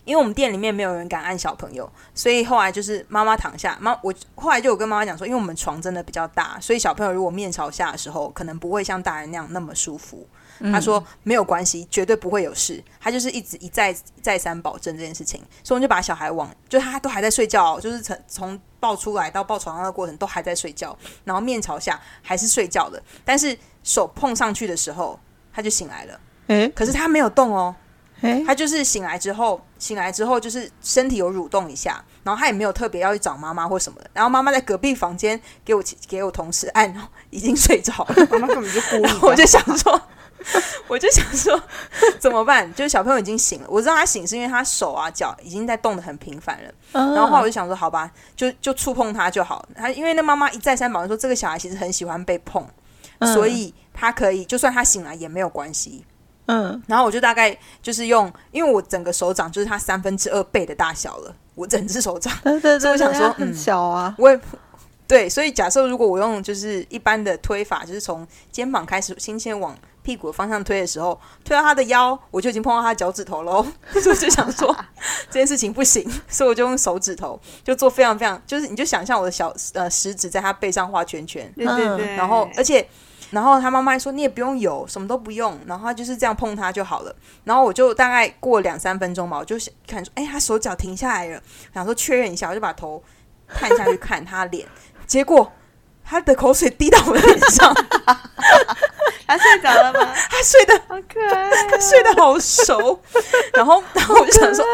[0.04, 10.26] 因为我们店里面没有人敢按小朋友，所以后来就是妈妈躺下，妈我后来就有跟妈妈讲说，因为我们床真的比较大，所以小朋友如果面朝下的时候，可能不会像大人那样那么舒服。
[10.72, 12.82] 他说没有关系，绝对不会有事。
[13.00, 25.18] 他就是一直一再再三保证这件事情，所以我们就把小孩往，就他都还在睡觉哦、就是从从抱出来到抱床上的过程都还在睡觉，然后面朝下还是睡觉的，但是手碰上去的时候
[25.52, 27.74] 他就醒来了，哎可是他没有动哦，
[28.20, 36.90] 哎，他就是醒来之后，醒来之后就是身体有蠕动一下，然后他也没有特别要去找妈妈或什么的，然后妈妈在隔壁房间给我给我同事按，
[37.28, 38.26] 已经睡着了。
[38.30, 39.18] 妈妈根本就故意的。
[39.20, 40.00] 我就想说，
[40.88, 41.62] 我就想说
[42.18, 42.72] 怎么办？
[42.74, 46.72] 就是小朋友已经醒了，我知道他醒是因为他手啊脚已经在动的很频繁了。
[46.92, 49.68] 然然后后来我就想说，好吧，就就触碰他就好。
[49.76, 52.66] 他因为那妈妈一再三保证说，这个小孩其实很喜欢被碰，
[53.34, 56.06] 所以他可以就算他醒来也没有关系。
[56.46, 62.32] 嗯，然后我就大概就是用，因为我整个手掌就是他三分之二倍的大小了，我整只手掌。
[62.42, 64.38] 对对对，所以我想说很嗯小啊，我也
[65.06, 73.62] 对，所以假设如果我用就是一般的推法，就是从肩膀开始，轻轻往屁股的方向推的时候，推到他的腰，我就已经碰到他的脚趾头喽。
[73.92, 74.74] 所以我就想说
[75.30, 82.86] 这件事情不行，所以我就用手指头就做非常非常，就是你就想象我的小呃食指在他背上画圈圈，对对对，然后而且。
[83.30, 91.40] 然后他妈妈说：“你也不用油，什么都不用，然后他就是这样碰他就好了。”然后我就大概过两三分钟吧，我就想看说：“哎，他手脚停下来了。”
[91.74, 93.02] 想说确认一下，我就把头
[93.48, 94.66] 探下去看他脸，
[95.06, 95.52] 结果
[96.04, 97.74] 他的口水滴到我的脸上，
[99.26, 100.14] 他睡着了吗？
[100.30, 103.00] 他睡得好可爱哦，他睡得好熟。
[103.54, 104.64] 然后，然后我就想说：“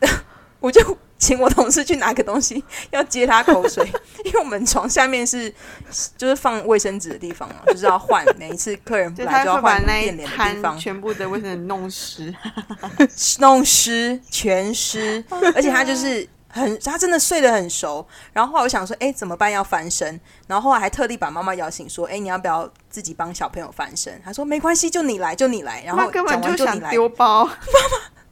[0.00, 0.08] 呃，
[0.60, 3.86] 我就请我同事去拿个东西 要接他口水，
[4.24, 5.52] 因为我们床下面是
[6.16, 12.34] 就是放卫生纸的地方嘛，就是要换每一次客人 就来就要他会把那一换变脸的地摊方。”全部的卫生纸弄湿，
[13.38, 15.22] 弄湿，全湿，
[15.54, 18.04] 而且他就是很，他真的睡得很熟。
[18.32, 19.52] 然后后来我想说，哎，怎么办？
[19.52, 20.18] 要翻身。
[20.46, 24.20] 然后后来还特地把妈妈摇醒，说，哎，你要不要自己帮小朋友翻身？
[24.24, 25.82] 他说没关系，就你来，就你来。
[25.84, 26.80] 然后他根本就想。
[26.88, 27.48] 丢包，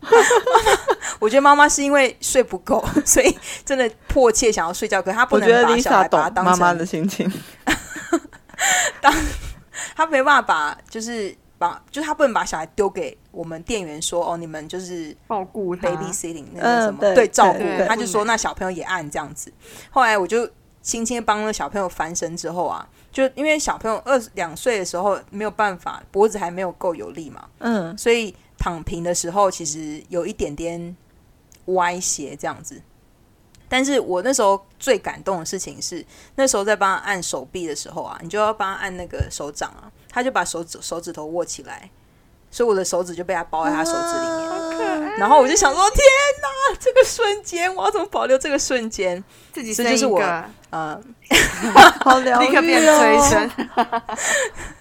[1.18, 7.30] 我觉得妈妈是因为睡不够， 所以真的迫切想要睡觉，可是她不能把小孩把他当懂妈妈的心情。
[9.00, 9.12] 当
[9.94, 19.52] 他没办法把，就是把，就是他不能把小孩丢给我们店员说，哦，你们就是照顾他 baby sitting 那个什么、嗯对照顾对，他就说那小朋友也按这样子。
[19.90, 20.48] 后来我就
[20.82, 28.34] 轻轻帮那小朋友翻身之后啊，就因为小朋友二两岁的时候没有办法，脖子还没有够有力嘛，嗯，所以
[28.68, 30.94] 躺平的时候其实有一点点
[31.66, 32.82] 歪斜这样子。
[33.70, 36.04] 但是我那时候最感动的事情是，
[36.36, 41.90] 那时候在帮他按手臂的时候啊，你就要帮他按那个手掌啊，他就把手指手指头握起来，
[42.50, 44.67] 所以我的手指就被他包在他手指里面。
[45.18, 46.00] 然后我就想说，天
[46.42, 49.22] 哪，这个瞬间我要怎么保留这个瞬间？
[49.52, 51.00] 自己生这就是我一个，呃，
[52.04, 53.50] 好疗愈立刻变哦催生，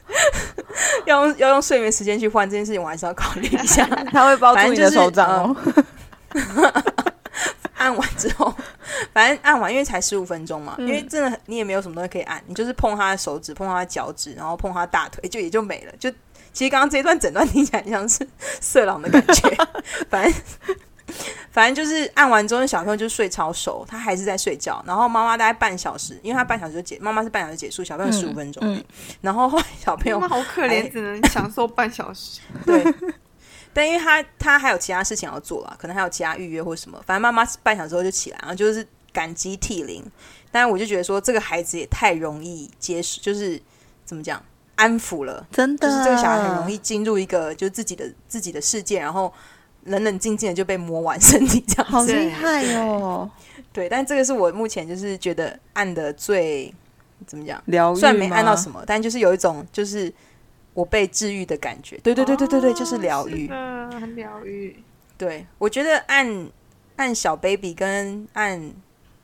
[1.06, 3.86] 要用要用睡眠时间去换这件事情，我还是要考虑一下。
[4.12, 5.56] 他会包住你的手掌哦。
[7.78, 8.54] 按完之后，
[9.14, 15.94] 反正按完，因为才十五分钟嘛，嗯因为真的你也没有什么东西可以按，你就是碰他的手指，碰他的脚趾，然后碰他大腿，就也就没了。
[16.00, 16.12] 就
[16.58, 18.28] 其实刚刚这一段整段听起来很像是
[18.60, 19.48] 色狼的感觉，
[20.10, 20.34] 反正
[21.52, 24.84] 反正就是按完之后，小朋友就睡超熟，他还是在睡觉。
[24.88, 28.60] 然后妈妈大概半小时，因为他半小时就结，妈妈是半小时结束，小朋友十五分钟。
[28.66, 28.84] 嗯
[29.22, 32.40] 然后后来小朋友妈妈好可哎怜，只能享受半小时。
[32.66, 32.84] 对，
[33.72, 40.04] 但因为他他还有其他事情要做啦，可能还有其他预约或什么，反正妈妈半小时之后就起来，然后就是感激涕零。
[40.52, 43.62] 但是我就觉得说，这个孩子也太容易接受，就是
[44.04, 44.44] 怎么讲，
[44.78, 49.32] 安抚了，真的，就是这个小孩很容易进入一个就是自己的自己的世界，然后
[49.84, 52.02] 冷冷静静的就被磨完身体这样好。
[52.04, 53.30] 厉害哦，
[53.74, 56.74] 对，但这个是我目前就是觉得按的最
[57.26, 60.14] 怎么讲，疗愈虽然没按到什么，但就是有一种就是
[60.74, 61.98] 我被治愈的感觉。
[62.04, 63.48] 对对对对对对，就是疗愈。
[63.50, 64.84] 哦是的很疗愈。
[65.18, 66.48] 对，我觉得按
[66.98, 68.72] 按小 baby 跟按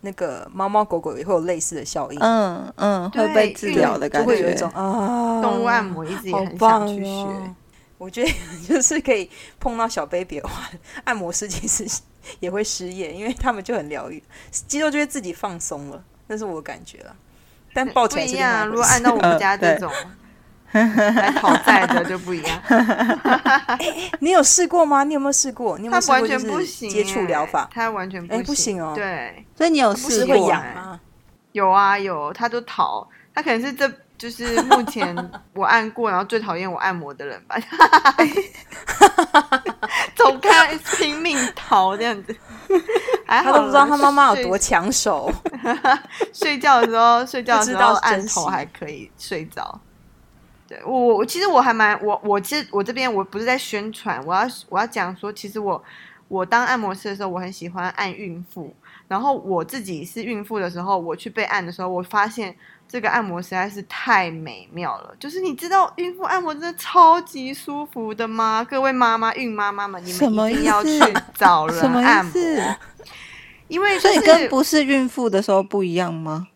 [0.06, 4.70] 那个猫猫狗狗也会有类似的效应，嗯嗯，会被治疗的感觉会有一种。
[4.72, 7.10] 啊，动物按摩一直也很想去学。
[7.10, 7.56] 哦。
[7.98, 8.30] 我觉得
[8.68, 9.30] 就是可以
[9.62, 10.70] 碰到小 baby 的话，
[11.06, 11.88] 按摩师其实
[12.42, 17.16] 也会失业，因为他们就很疗愈，肌肉就会自己放松了，那是我感觉了。
[17.74, 20.08] 但抱起来是另外不一样啊，如果按照我们家这种来
[21.40, 22.62] 讨债的就不一样。
[24.20, 25.04] 你有试过吗？
[25.04, 25.78] 你有没有试过？
[25.78, 27.70] 你有没他完有试过就是全不行、接触疗法？
[27.74, 30.54] 他完全哎不不行哦对，所以你有试过？
[31.52, 35.16] 有啊有，他都逃，他可能是这就是目前
[35.54, 37.56] 我按过，然后最讨厌我按摩的人吧。
[40.16, 42.36] 走开，拼命逃这样子。
[43.28, 45.32] 还好他都不知道他妈妈有多抢手。
[46.34, 49.80] 睡觉的时候，睡觉的时不知道候按头还可以睡着。
[50.74, 55.84] 对我，我其实我还蛮我我其实我这边我不是在宣传，我要我要讲说，其实我
[56.28, 58.74] 我当按摩师的时候，我很喜欢按孕妇。
[59.08, 62.56] 然后我自己是孕妇的时候，我去被按的时候，我发现
[62.88, 65.14] 这个按摩实在是太美妙了。
[65.20, 68.66] 就是你知道孕妇按摩真的超级舒服的吗？
[68.68, 71.00] 各位妈妈、孕妈妈们，你们一定要去
[71.36, 72.34] 找人按摩？
[73.68, 76.48] 因为、就是、所以跟不是孕妇的时候不一样吗？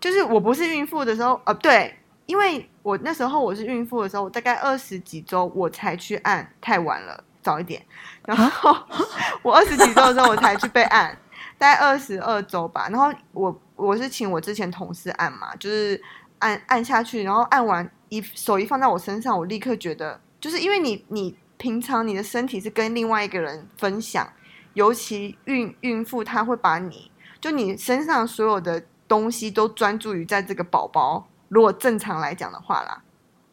[0.00, 1.94] 就是我不是孕妇的时候，呃，对，
[2.26, 7.80] 因为我那时候我是孕妇的时候，我大概二十几周我才去按，太晚了，早一点。
[8.24, 8.76] 然后
[9.42, 11.16] 我二十几周的时候我才去被按，
[11.56, 12.88] 大概二十二周吧。
[12.90, 16.00] 然后我我是请我之前同事按嘛，就是
[16.40, 24.28] 按按下去，然后按完一手一放在我身上，我立刻觉得，就是因为你你平常你的身体是跟另外一个人分享，
[24.74, 27.10] 尤其孕孕妇她会把你
[27.40, 31.28] 就你身上所有的东西都专注于在这个宝宝。
[31.48, 33.02] 如果正常来讲的话啦，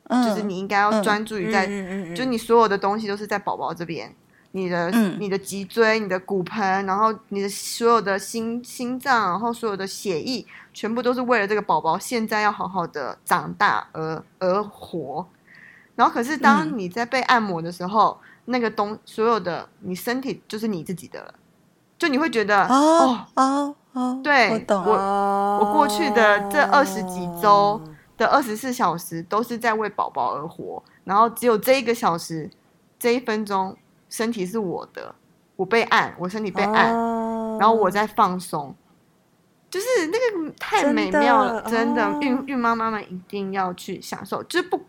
[0.09, 1.03] 嗯，就是你应该要嗯。
[1.03, 1.65] 专注于在，
[2.15, 4.13] 就你所有的东西都是在宝宝这边，
[4.51, 5.17] 你的、嗯。
[5.19, 15.25] 你的脊椎、你的骨盆，然后你的所有的心心脏，然后所有的血液，全部都是为了这个宝宝现在要好好的长大而而活。
[15.95, 21.33] 然后可是当嗯你在被按摩的时候，那个东所有的你身体就是你自己的了，
[21.99, 22.75] 就你会觉得哦
[23.05, 23.75] 哦哦，
[24.23, 24.83] 对我懂。
[24.85, 27.81] 我过去的这二十几周
[28.17, 32.49] 的二十四小时都是在为宝宝而活，然后只有这一个小时，
[32.97, 33.77] 这一分钟，
[34.09, 35.13] 身体是我的，
[35.55, 38.75] 我被按，我身体被按，哦然后我在放松，
[39.69, 44.81] 就是那个太美妙了，真的孕孕妈妈们一定要去享受，就是不。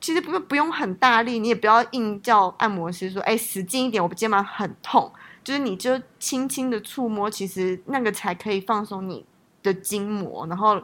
[0.00, 5.10] 其实不不用很大力，你也不要硬叫按摩师说：“哎，使劲一点，我肩膀很痛。”
[5.44, 9.24] 就是你就轻轻的触摸，其实那个才可以放松你
[9.62, 10.82] 的筋膜，然后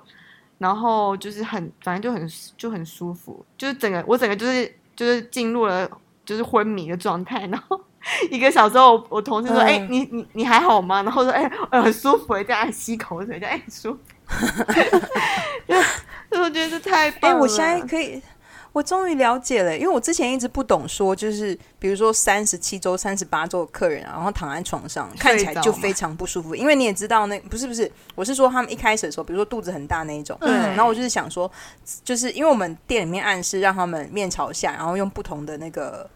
[0.58, 5.90] 然后就是很反正就很就很舒服，就是整个我整个就是就是进入了
[6.24, 7.80] 就是昏迷的状态，然后
[8.30, 14.00] 一个小时后我我同事说：“嗯哎、你你你还好吗？”然后说：“哎、呃很舒服。”这样吸口水，这样哎很舒服。
[16.30, 17.40] 就 我觉得这太哎、棒了。
[17.40, 18.22] 我现在可以，
[18.72, 26.54] 我终于了解了，因为我之前一直不懂说，就是比如说三十七周、三十八周的客人啊，然后躺在床上，看起来就非常不舒服。
[26.54, 31.50] 因为你也知道那，不是不是，我是说他们一开始的时候，比如说肚子很大那一种，对然后我就是想说，
[32.04, 36.08] 就是因为我们店里面暗示让他们面朝下，然后用不同的那个。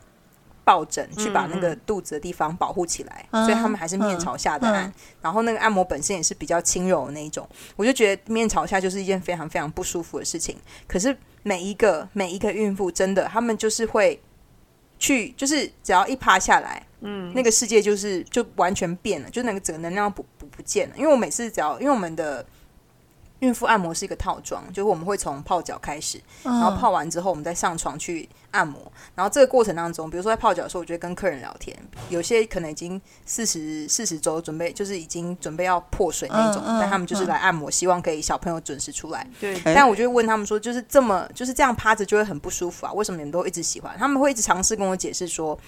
[0.66, 4.86] 抱枕去把那个肚子的地方保护起来，嗯所以他们还是面朝下的按。
[4.86, 7.46] 嗯然后那个按摩本身也是比较轻柔的那一种，
[7.76, 10.56] 我就觉得面朝下就是一件非常非常不舒服的事情。
[10.88, 11.14] 可是
[11.44, 14.20] 每一个每一个孕妇真的，他们就是会
[14.98, 20.94] 去，就是只要一趴下来，嗯那个世界就是就完全变了，就那个整个能量不不不见了。
[20.96, 22.44] 因为我每次只要因为我们的
[23.44, 28.80] 孕妇按摩是一个套装，就是我们会从泡脚开始，然然后泡完之后，我们再上床去按摩。
[29.14, 31.76] 然后这个过程当中，比如说在泡脚的时候，我就会跟客人聊天。
[32.08, 39.26] 有些可能已经四十四十周，准备就是已经准备要破水那种，嗯嗯但他们就是来按摩，希望可以小朋友准时出来。
[39.38, 42.92] 对哎但我就会问他们说，就是这么就是这样趴着就会很不舒服啊？
[42.92, 43.94] 为什么你们都一直喜欢？
[43.98, 45.58] 他们会一直尝试跟我解释说，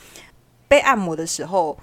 [0.69, 1.77] 被按摩的时候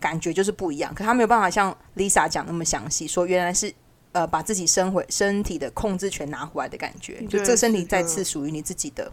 [0.00, 3.72] 感觉就是不一样，可他没有办法像 Lisa 讲那么详细，说原来是
[4.18, 9.10] 呃把自己身回身体的控制权拿回来的感觉，就这个身体再次属于你自己的。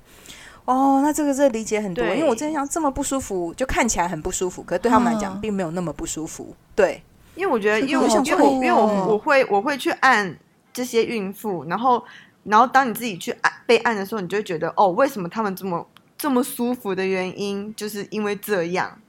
[0.66, 6.56] 哦，那这个这理解很多，因为我之前想这么不舒服，就看起来很不舒服，可是对他们来讲嗯并没有那么不舒服。
[6.74, 7.03] 对，
[7.36, 10.36] 因为我觉得，因为因为我因为我我会我会去按
[10.74, 12.03] 这些孕妇，然后
[12.45, 15.88] 然后当你自己去按被按的时候，你就会觉得哦，为什么他们这么
[16.18, 18.99] 这么舒服的原因，就是因为这样，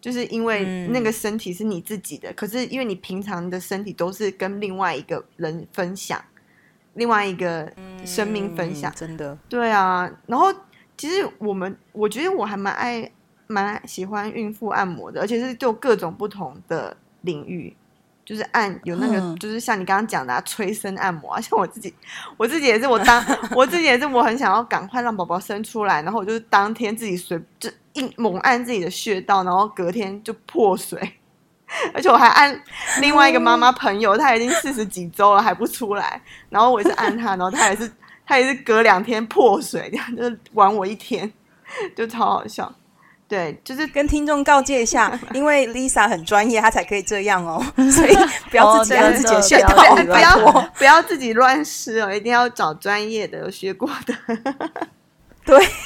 [0.00, 6.18] 就是因为嗯那个身体是你自己的，可是因为你平常的身体都是跟另外一个人分享，
[6.94, 7.70] 另外一个
[8.04, 8.90] 生命分享。
[8.92, 10.52] 嗯，真的，对啊，然后
[10.96, 13.10] 其实我们我觉得我还蛮爱
[13.46, 17.76] 蛮喜欢孕妇按摩的，而且是就各种不同的领域，
[18.24, 19.36] 就是按有那个，嗯。
[19.36, 21.92] 就是像你刚刚讲的、啊、催生按摩啊，像我自己，
[22.36, 23.22] 我自己也是，我当
[23.56, 30.98] 我自己也是，我很想要赶快让宝宝生出来，然后我就当天自己随就硬猛按自己的穴道，然后隔天就破水，
[31.92, 32.62] 而且我还按
[33.00, 37.90] 另外一个妈妈朋友，她已经四十几周了还不出来，然后我也是按她，然后她也是
[38.26, 41.30] 她也是隔两天破水，这样就是玩我一天，
[41.96, 42.72] 就超好笑。
[43.28, 48.12] 对，就是跟听众告诫一下，因为 Lisa 很专业，她才可以这样哦，所以
[48.50, 54.14] 不要自己哦按自己的穴道，不要不要自己乱试哦，一定要找专业的、有学过的。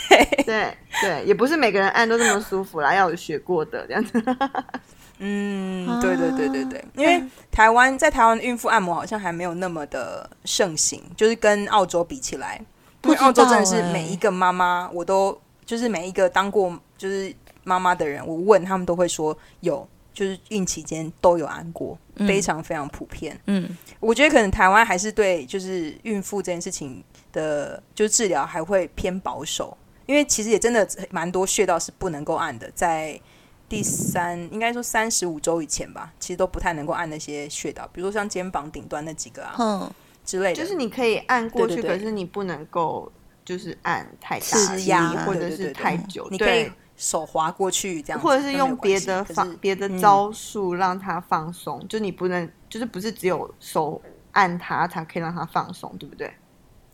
[0.06, 4.22] 对， 对对，也不是每个人按都这么舒服啦，要有学过的这样子。
[5.18, 12.60] 嗯，对对对对对，啊因为台湾在台湾孕妇按摩好像还没有那么的盛行，就是跟澳洲比起来，
[13.04, 22.26] 因为澳洲真的是欸每一个妈妈，我都就是每一个当过就是妈妈的人，我问他们都会说有，就是孕期间都有按过，嗯。
[22.26, 23.38] 非常非常普遍。
[23.46, 33.20] 嗯，我觉得可能台湾还是对就是孕妇这件事情的，就是治疗还会偏保守，因为其实也真的蛮多穴道是不能够按的，在
[33.68, 39.90] 第三应该说三十五周以前吧，其实都不太能够按那些穴道，比如说像肩膀顶端那几个啊嗯，
[40.24, 41.98] 之类的，就是你可以按过去，对对对。
[41.98, 43.10] 可是你不能够
[43.44, 46.72] 就是按太大压或者是太久，你可以对，
[47.04, 49.22] 手滑过去这样或者是用别的
[49.60, 54.00] 别的招数让他放松就你不能就是不是只有手
[54.32, 56.32] 按它才可以让他放松对不对？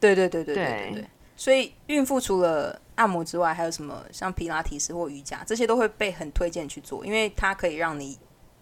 [0.00, 8.18] 对对对对对所以孕妇除了按摩之外还有什么像皮拉提斯或瑜伽这些都会被很推荐去做因为它可以让你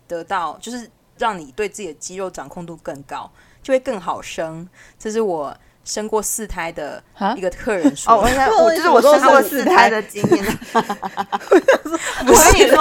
[0.07, 3.31] 得到就是让你对自己的肌肉掌控度更高
[3.63, 4.69] 就会更好生。
[4.99, 5.57] 这是我
[5.89, 8.35] 生过四胎的啊一个客人说哦，我的。
[8.37, 10.59] 在我就是我生过四胎的经验。
[10.75, 12.79] 我跟你说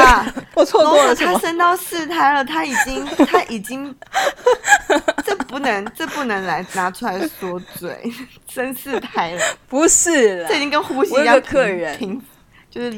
[0.00, 1.34] 啊， 我错过罗了什么？
[1.34, 3.94] 他生到四胎了，他已经他已经，
[5.22, 8.10] 这不能这不能来拿出来说嘴，
[8.48, 12.22] 生四胎了，不是这已啦，经跟呼吸一样客平人平
[12.70, 12.90] 就是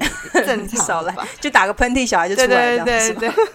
[0.47, 1.12] 正常少来？
[1.40, 3.47] 就打个喷嚏，小孩就出对来，对这样是吗对对，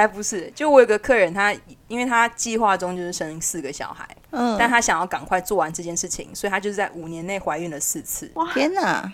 [0.00, 0.50] 才不是。
[0.54, 1.54] 就我有个客人，他
[1.88, 8.30] 因为他计划中就是生四个小孩，嗯，但他想要赶快做完这件事情，所以他就是在五年内怀孕了四次。
[8.34, 9.12] 哇天哪，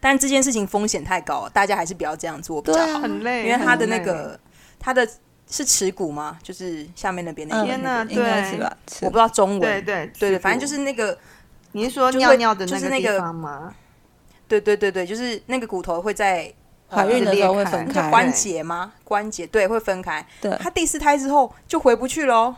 [0.00, 4.38] 但这件事情风险太高，大家还是不要这样做比较好，啊，很累，因为他的那个
[4.78, 5.08] 他的
[5.48, 6.38] 是耻骨吗？
[6.42, 8.76] 就是下面那边那个、嗯天哪那个应该对是吧？
[9.02, 9.60] 我不知道中文。
[9.60, 11.16] 对对对对，反正就是那个，
[11.72, 13.74] 你是说尿尿的就是那个个地方吗？
[14.46, 16.52] 对对对对，就是那个骨头会在
[16.94, 18.92] 怀孕的时候会分开，关节吗？
[19.02, 20.26] 关节对，会分开。
[20.40, 22.54] 对，他第四胎之后就回不去喽，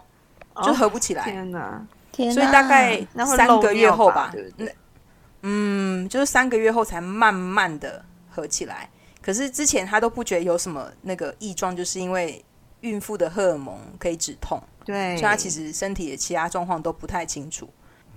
[0.63, 1.25] 就哦合不起来。
[1.25, 3.07] 天哪，天哪，所以大概
[3.37, 4.73] 三个月后吧对不对那
[5.43, 8.89] 嗯，就是三个月后才慢慢的合起来。
[9.23, 12.45] 可是之前他都不觉得有什么那个异状，就是因为
[12.81, 17.69] 孕妇的荷尔蒙可以止痛，对，所以他其实身体的其他状况都不太清楚。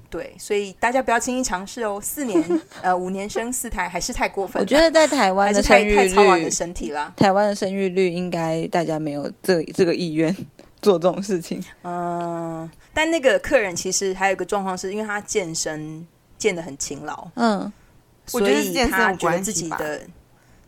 [0.10, 2.00] 对，所以大家不要轻易尝试哦。
[2.02, 2.44] 四年
[2.82, 7.14] 呃五年生四胎还是太过分了，我觉得在台湾还是太的生育太操劳你的，身体啦。
[7.16, 10.36] 台湾的生育率应该大家没有这这个意愿
[10.82, 11.64] 做这种事情。
[11.84, 16.06] 嗯，但那个客人其实还有一个状况，是因为他健身
[16.38, 17.72] 健得很勤劳，嗯，
[18.32, 20.02] 我觉得所以他觉得自己的，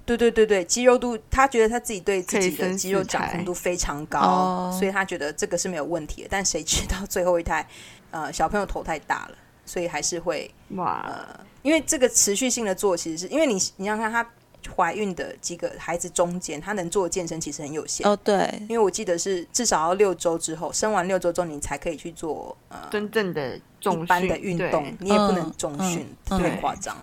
[0.05, 6.27] 对对对对，肌肉度，他觉得他自己对自己的肌肉掌控度非常高，哦所以他觉得这个是没有问题的。
[6.31, 7.65] 但谁知道 最后一胎，
[8.09, 9.35] 呃，小朋友头太大了，
[9.65, 14.27] 所以还是会，哇，呃因为这个持续性的做，其实是因为你你想想看，她
[14.75, 18.07] 怀孕的几个孩子中间，她能做的健身其实很有限。
[18.07, 26.97] 哦对，因为我记得是至少要六周之后，生完六周之后，你才可以去做呃真正的重一般的运动，你也不能嗯重训，嗯太嗯夸张。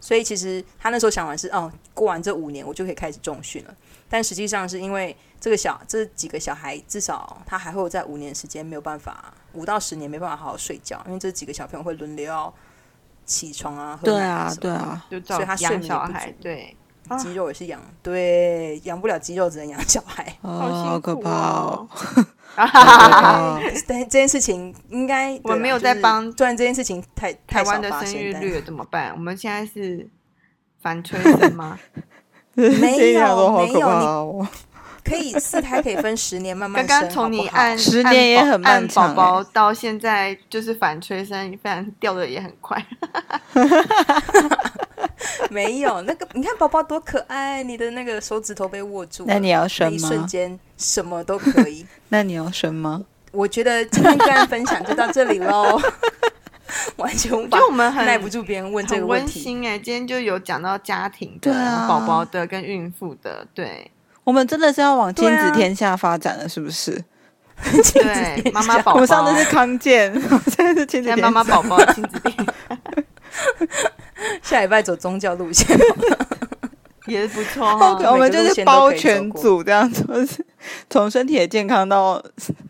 [0.00, 3.74] 所以其实他那时候想完是，哦，过完这五年我就可以开始重训了。
[4.08, 12.52] 但实际上是因为这个小这几个小孩，至少他还会有在五年时间没有办法，五到十年没办法好好睡觉，因为这几个小朋友会轮流要
[13.26, 16.76] 起床啊，喝奶对啊什么对啊，就所以他照睡眠也不养小孩足，对，的，
[17.16, 20.24] 肌肉也是养，对，养不了肌肉，只能养小孩。
[20.42, 21.88] 哦，好好可怕哦
[23.86, 29.12] 但这件事情应该我们没有在帮就是虽然这件事情太台太少湾的生育率怎么办？
[29.14, 30.08] 我们现在是
[30.82, 31.78] 反催生吗？
[32.54, 34.46] 没有好可没有。
[35.04, 42.84] 可以四胎可以分十年慢慢刚生，刚从你按十年也很漫按长宝宝欸到现在就是反催生，非常掉的也很快。
[45.50, 50.26] 没有那个，你看宝宝多可爱，你的那个手指头被握住，那你要那生一瞬吗？
[50.26, 51.86] 间什么都可以。
[52.08, 53.04] 那你要生吗？
[53.32, 55.78] 我觉得今天个案分享就到这里喽，
[56.96, 59.38] 完全无法就我们很耐不住别人问这个问题。
[59.38, 61.52] 温馨哎、今天就有讲到家庭的、
[61.86, 63.90] 宝宝的跟孕妇的，对，
[64.24, 67.04] 我们真的是要往亲子天下发展了，是不是？
[67.92, 70.12] 对，妈妈宝宝，我们上次是康健，
[70.46, 71.22] 现在是亲子天下。
[71.22, 72.78] 妈妈宝宝亲子天下
[74.62, 75.66] 礼拜走宗教路线，
[77.06, 78.12] 也是不错好可哦。
[78.12, 80.44] 我们就是包全组这样子，就是
[80.88, 82.22] 从身体的健康到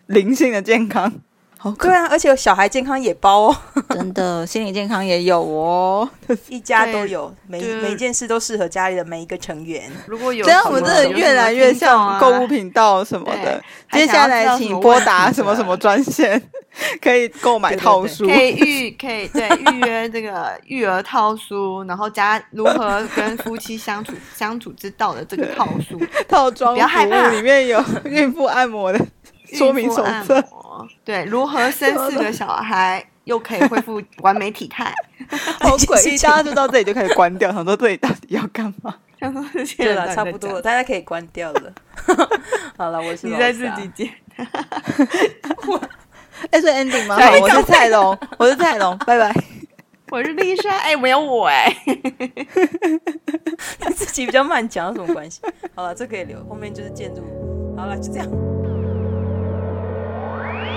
[0.07, 1.13] 灵性的健康，
[1.61, 3.57] 好可对啊，而且小孩健康也包哦，
[3.91, 6.09] 真的心理健康也有哦。
[6.49, 9.91] 一家都有，每每件事都适合家里的每一个成员。
[10.07, 13.63] 如果有这样我们真的越来越像购物，频道什么对的。
[13.89, 16.41] 还接下来请拨打什么什么专线，
[17.03, 18.35] 可以购买对对对套书可。
[18.41, 29.07] 以预可以对预约这个育儿套书，然后加如何跟夫妻相处相处之道的这个套书，套装不要害怕里面有孕妇按摩的
[29.55, 30.41] 说明手册。
[30.79, 34.93] 摩，对，如何 生四个小孩又可以恢复完美体态，
[35.61, 38.95] 好诡异， 大家就到这里就开始关掉，想说这里到底要干嘛？
[39.21, 41.73] 想说这些对了，差不多了，大家可以关掉了。
[42.77, 44.09] 好了，我是你在自己剪，
[46.51, 47.17] 哎，所以 ending 吗？
[47.21, 49.35] 好，我是蔡龙，我是蔡龙，拜拜。
[50.11, 51.71] 我是丽莎，哎，没有我哎，
[53.95, 55.43] 自己比较慢讲有什么关系？
[55.75, 57.23] 好了，这可以留，后面就是建筑。
[57.77, 58.58] 好了，就这样。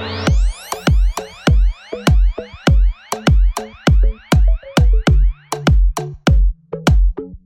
[0.01, 0.30] Thank you.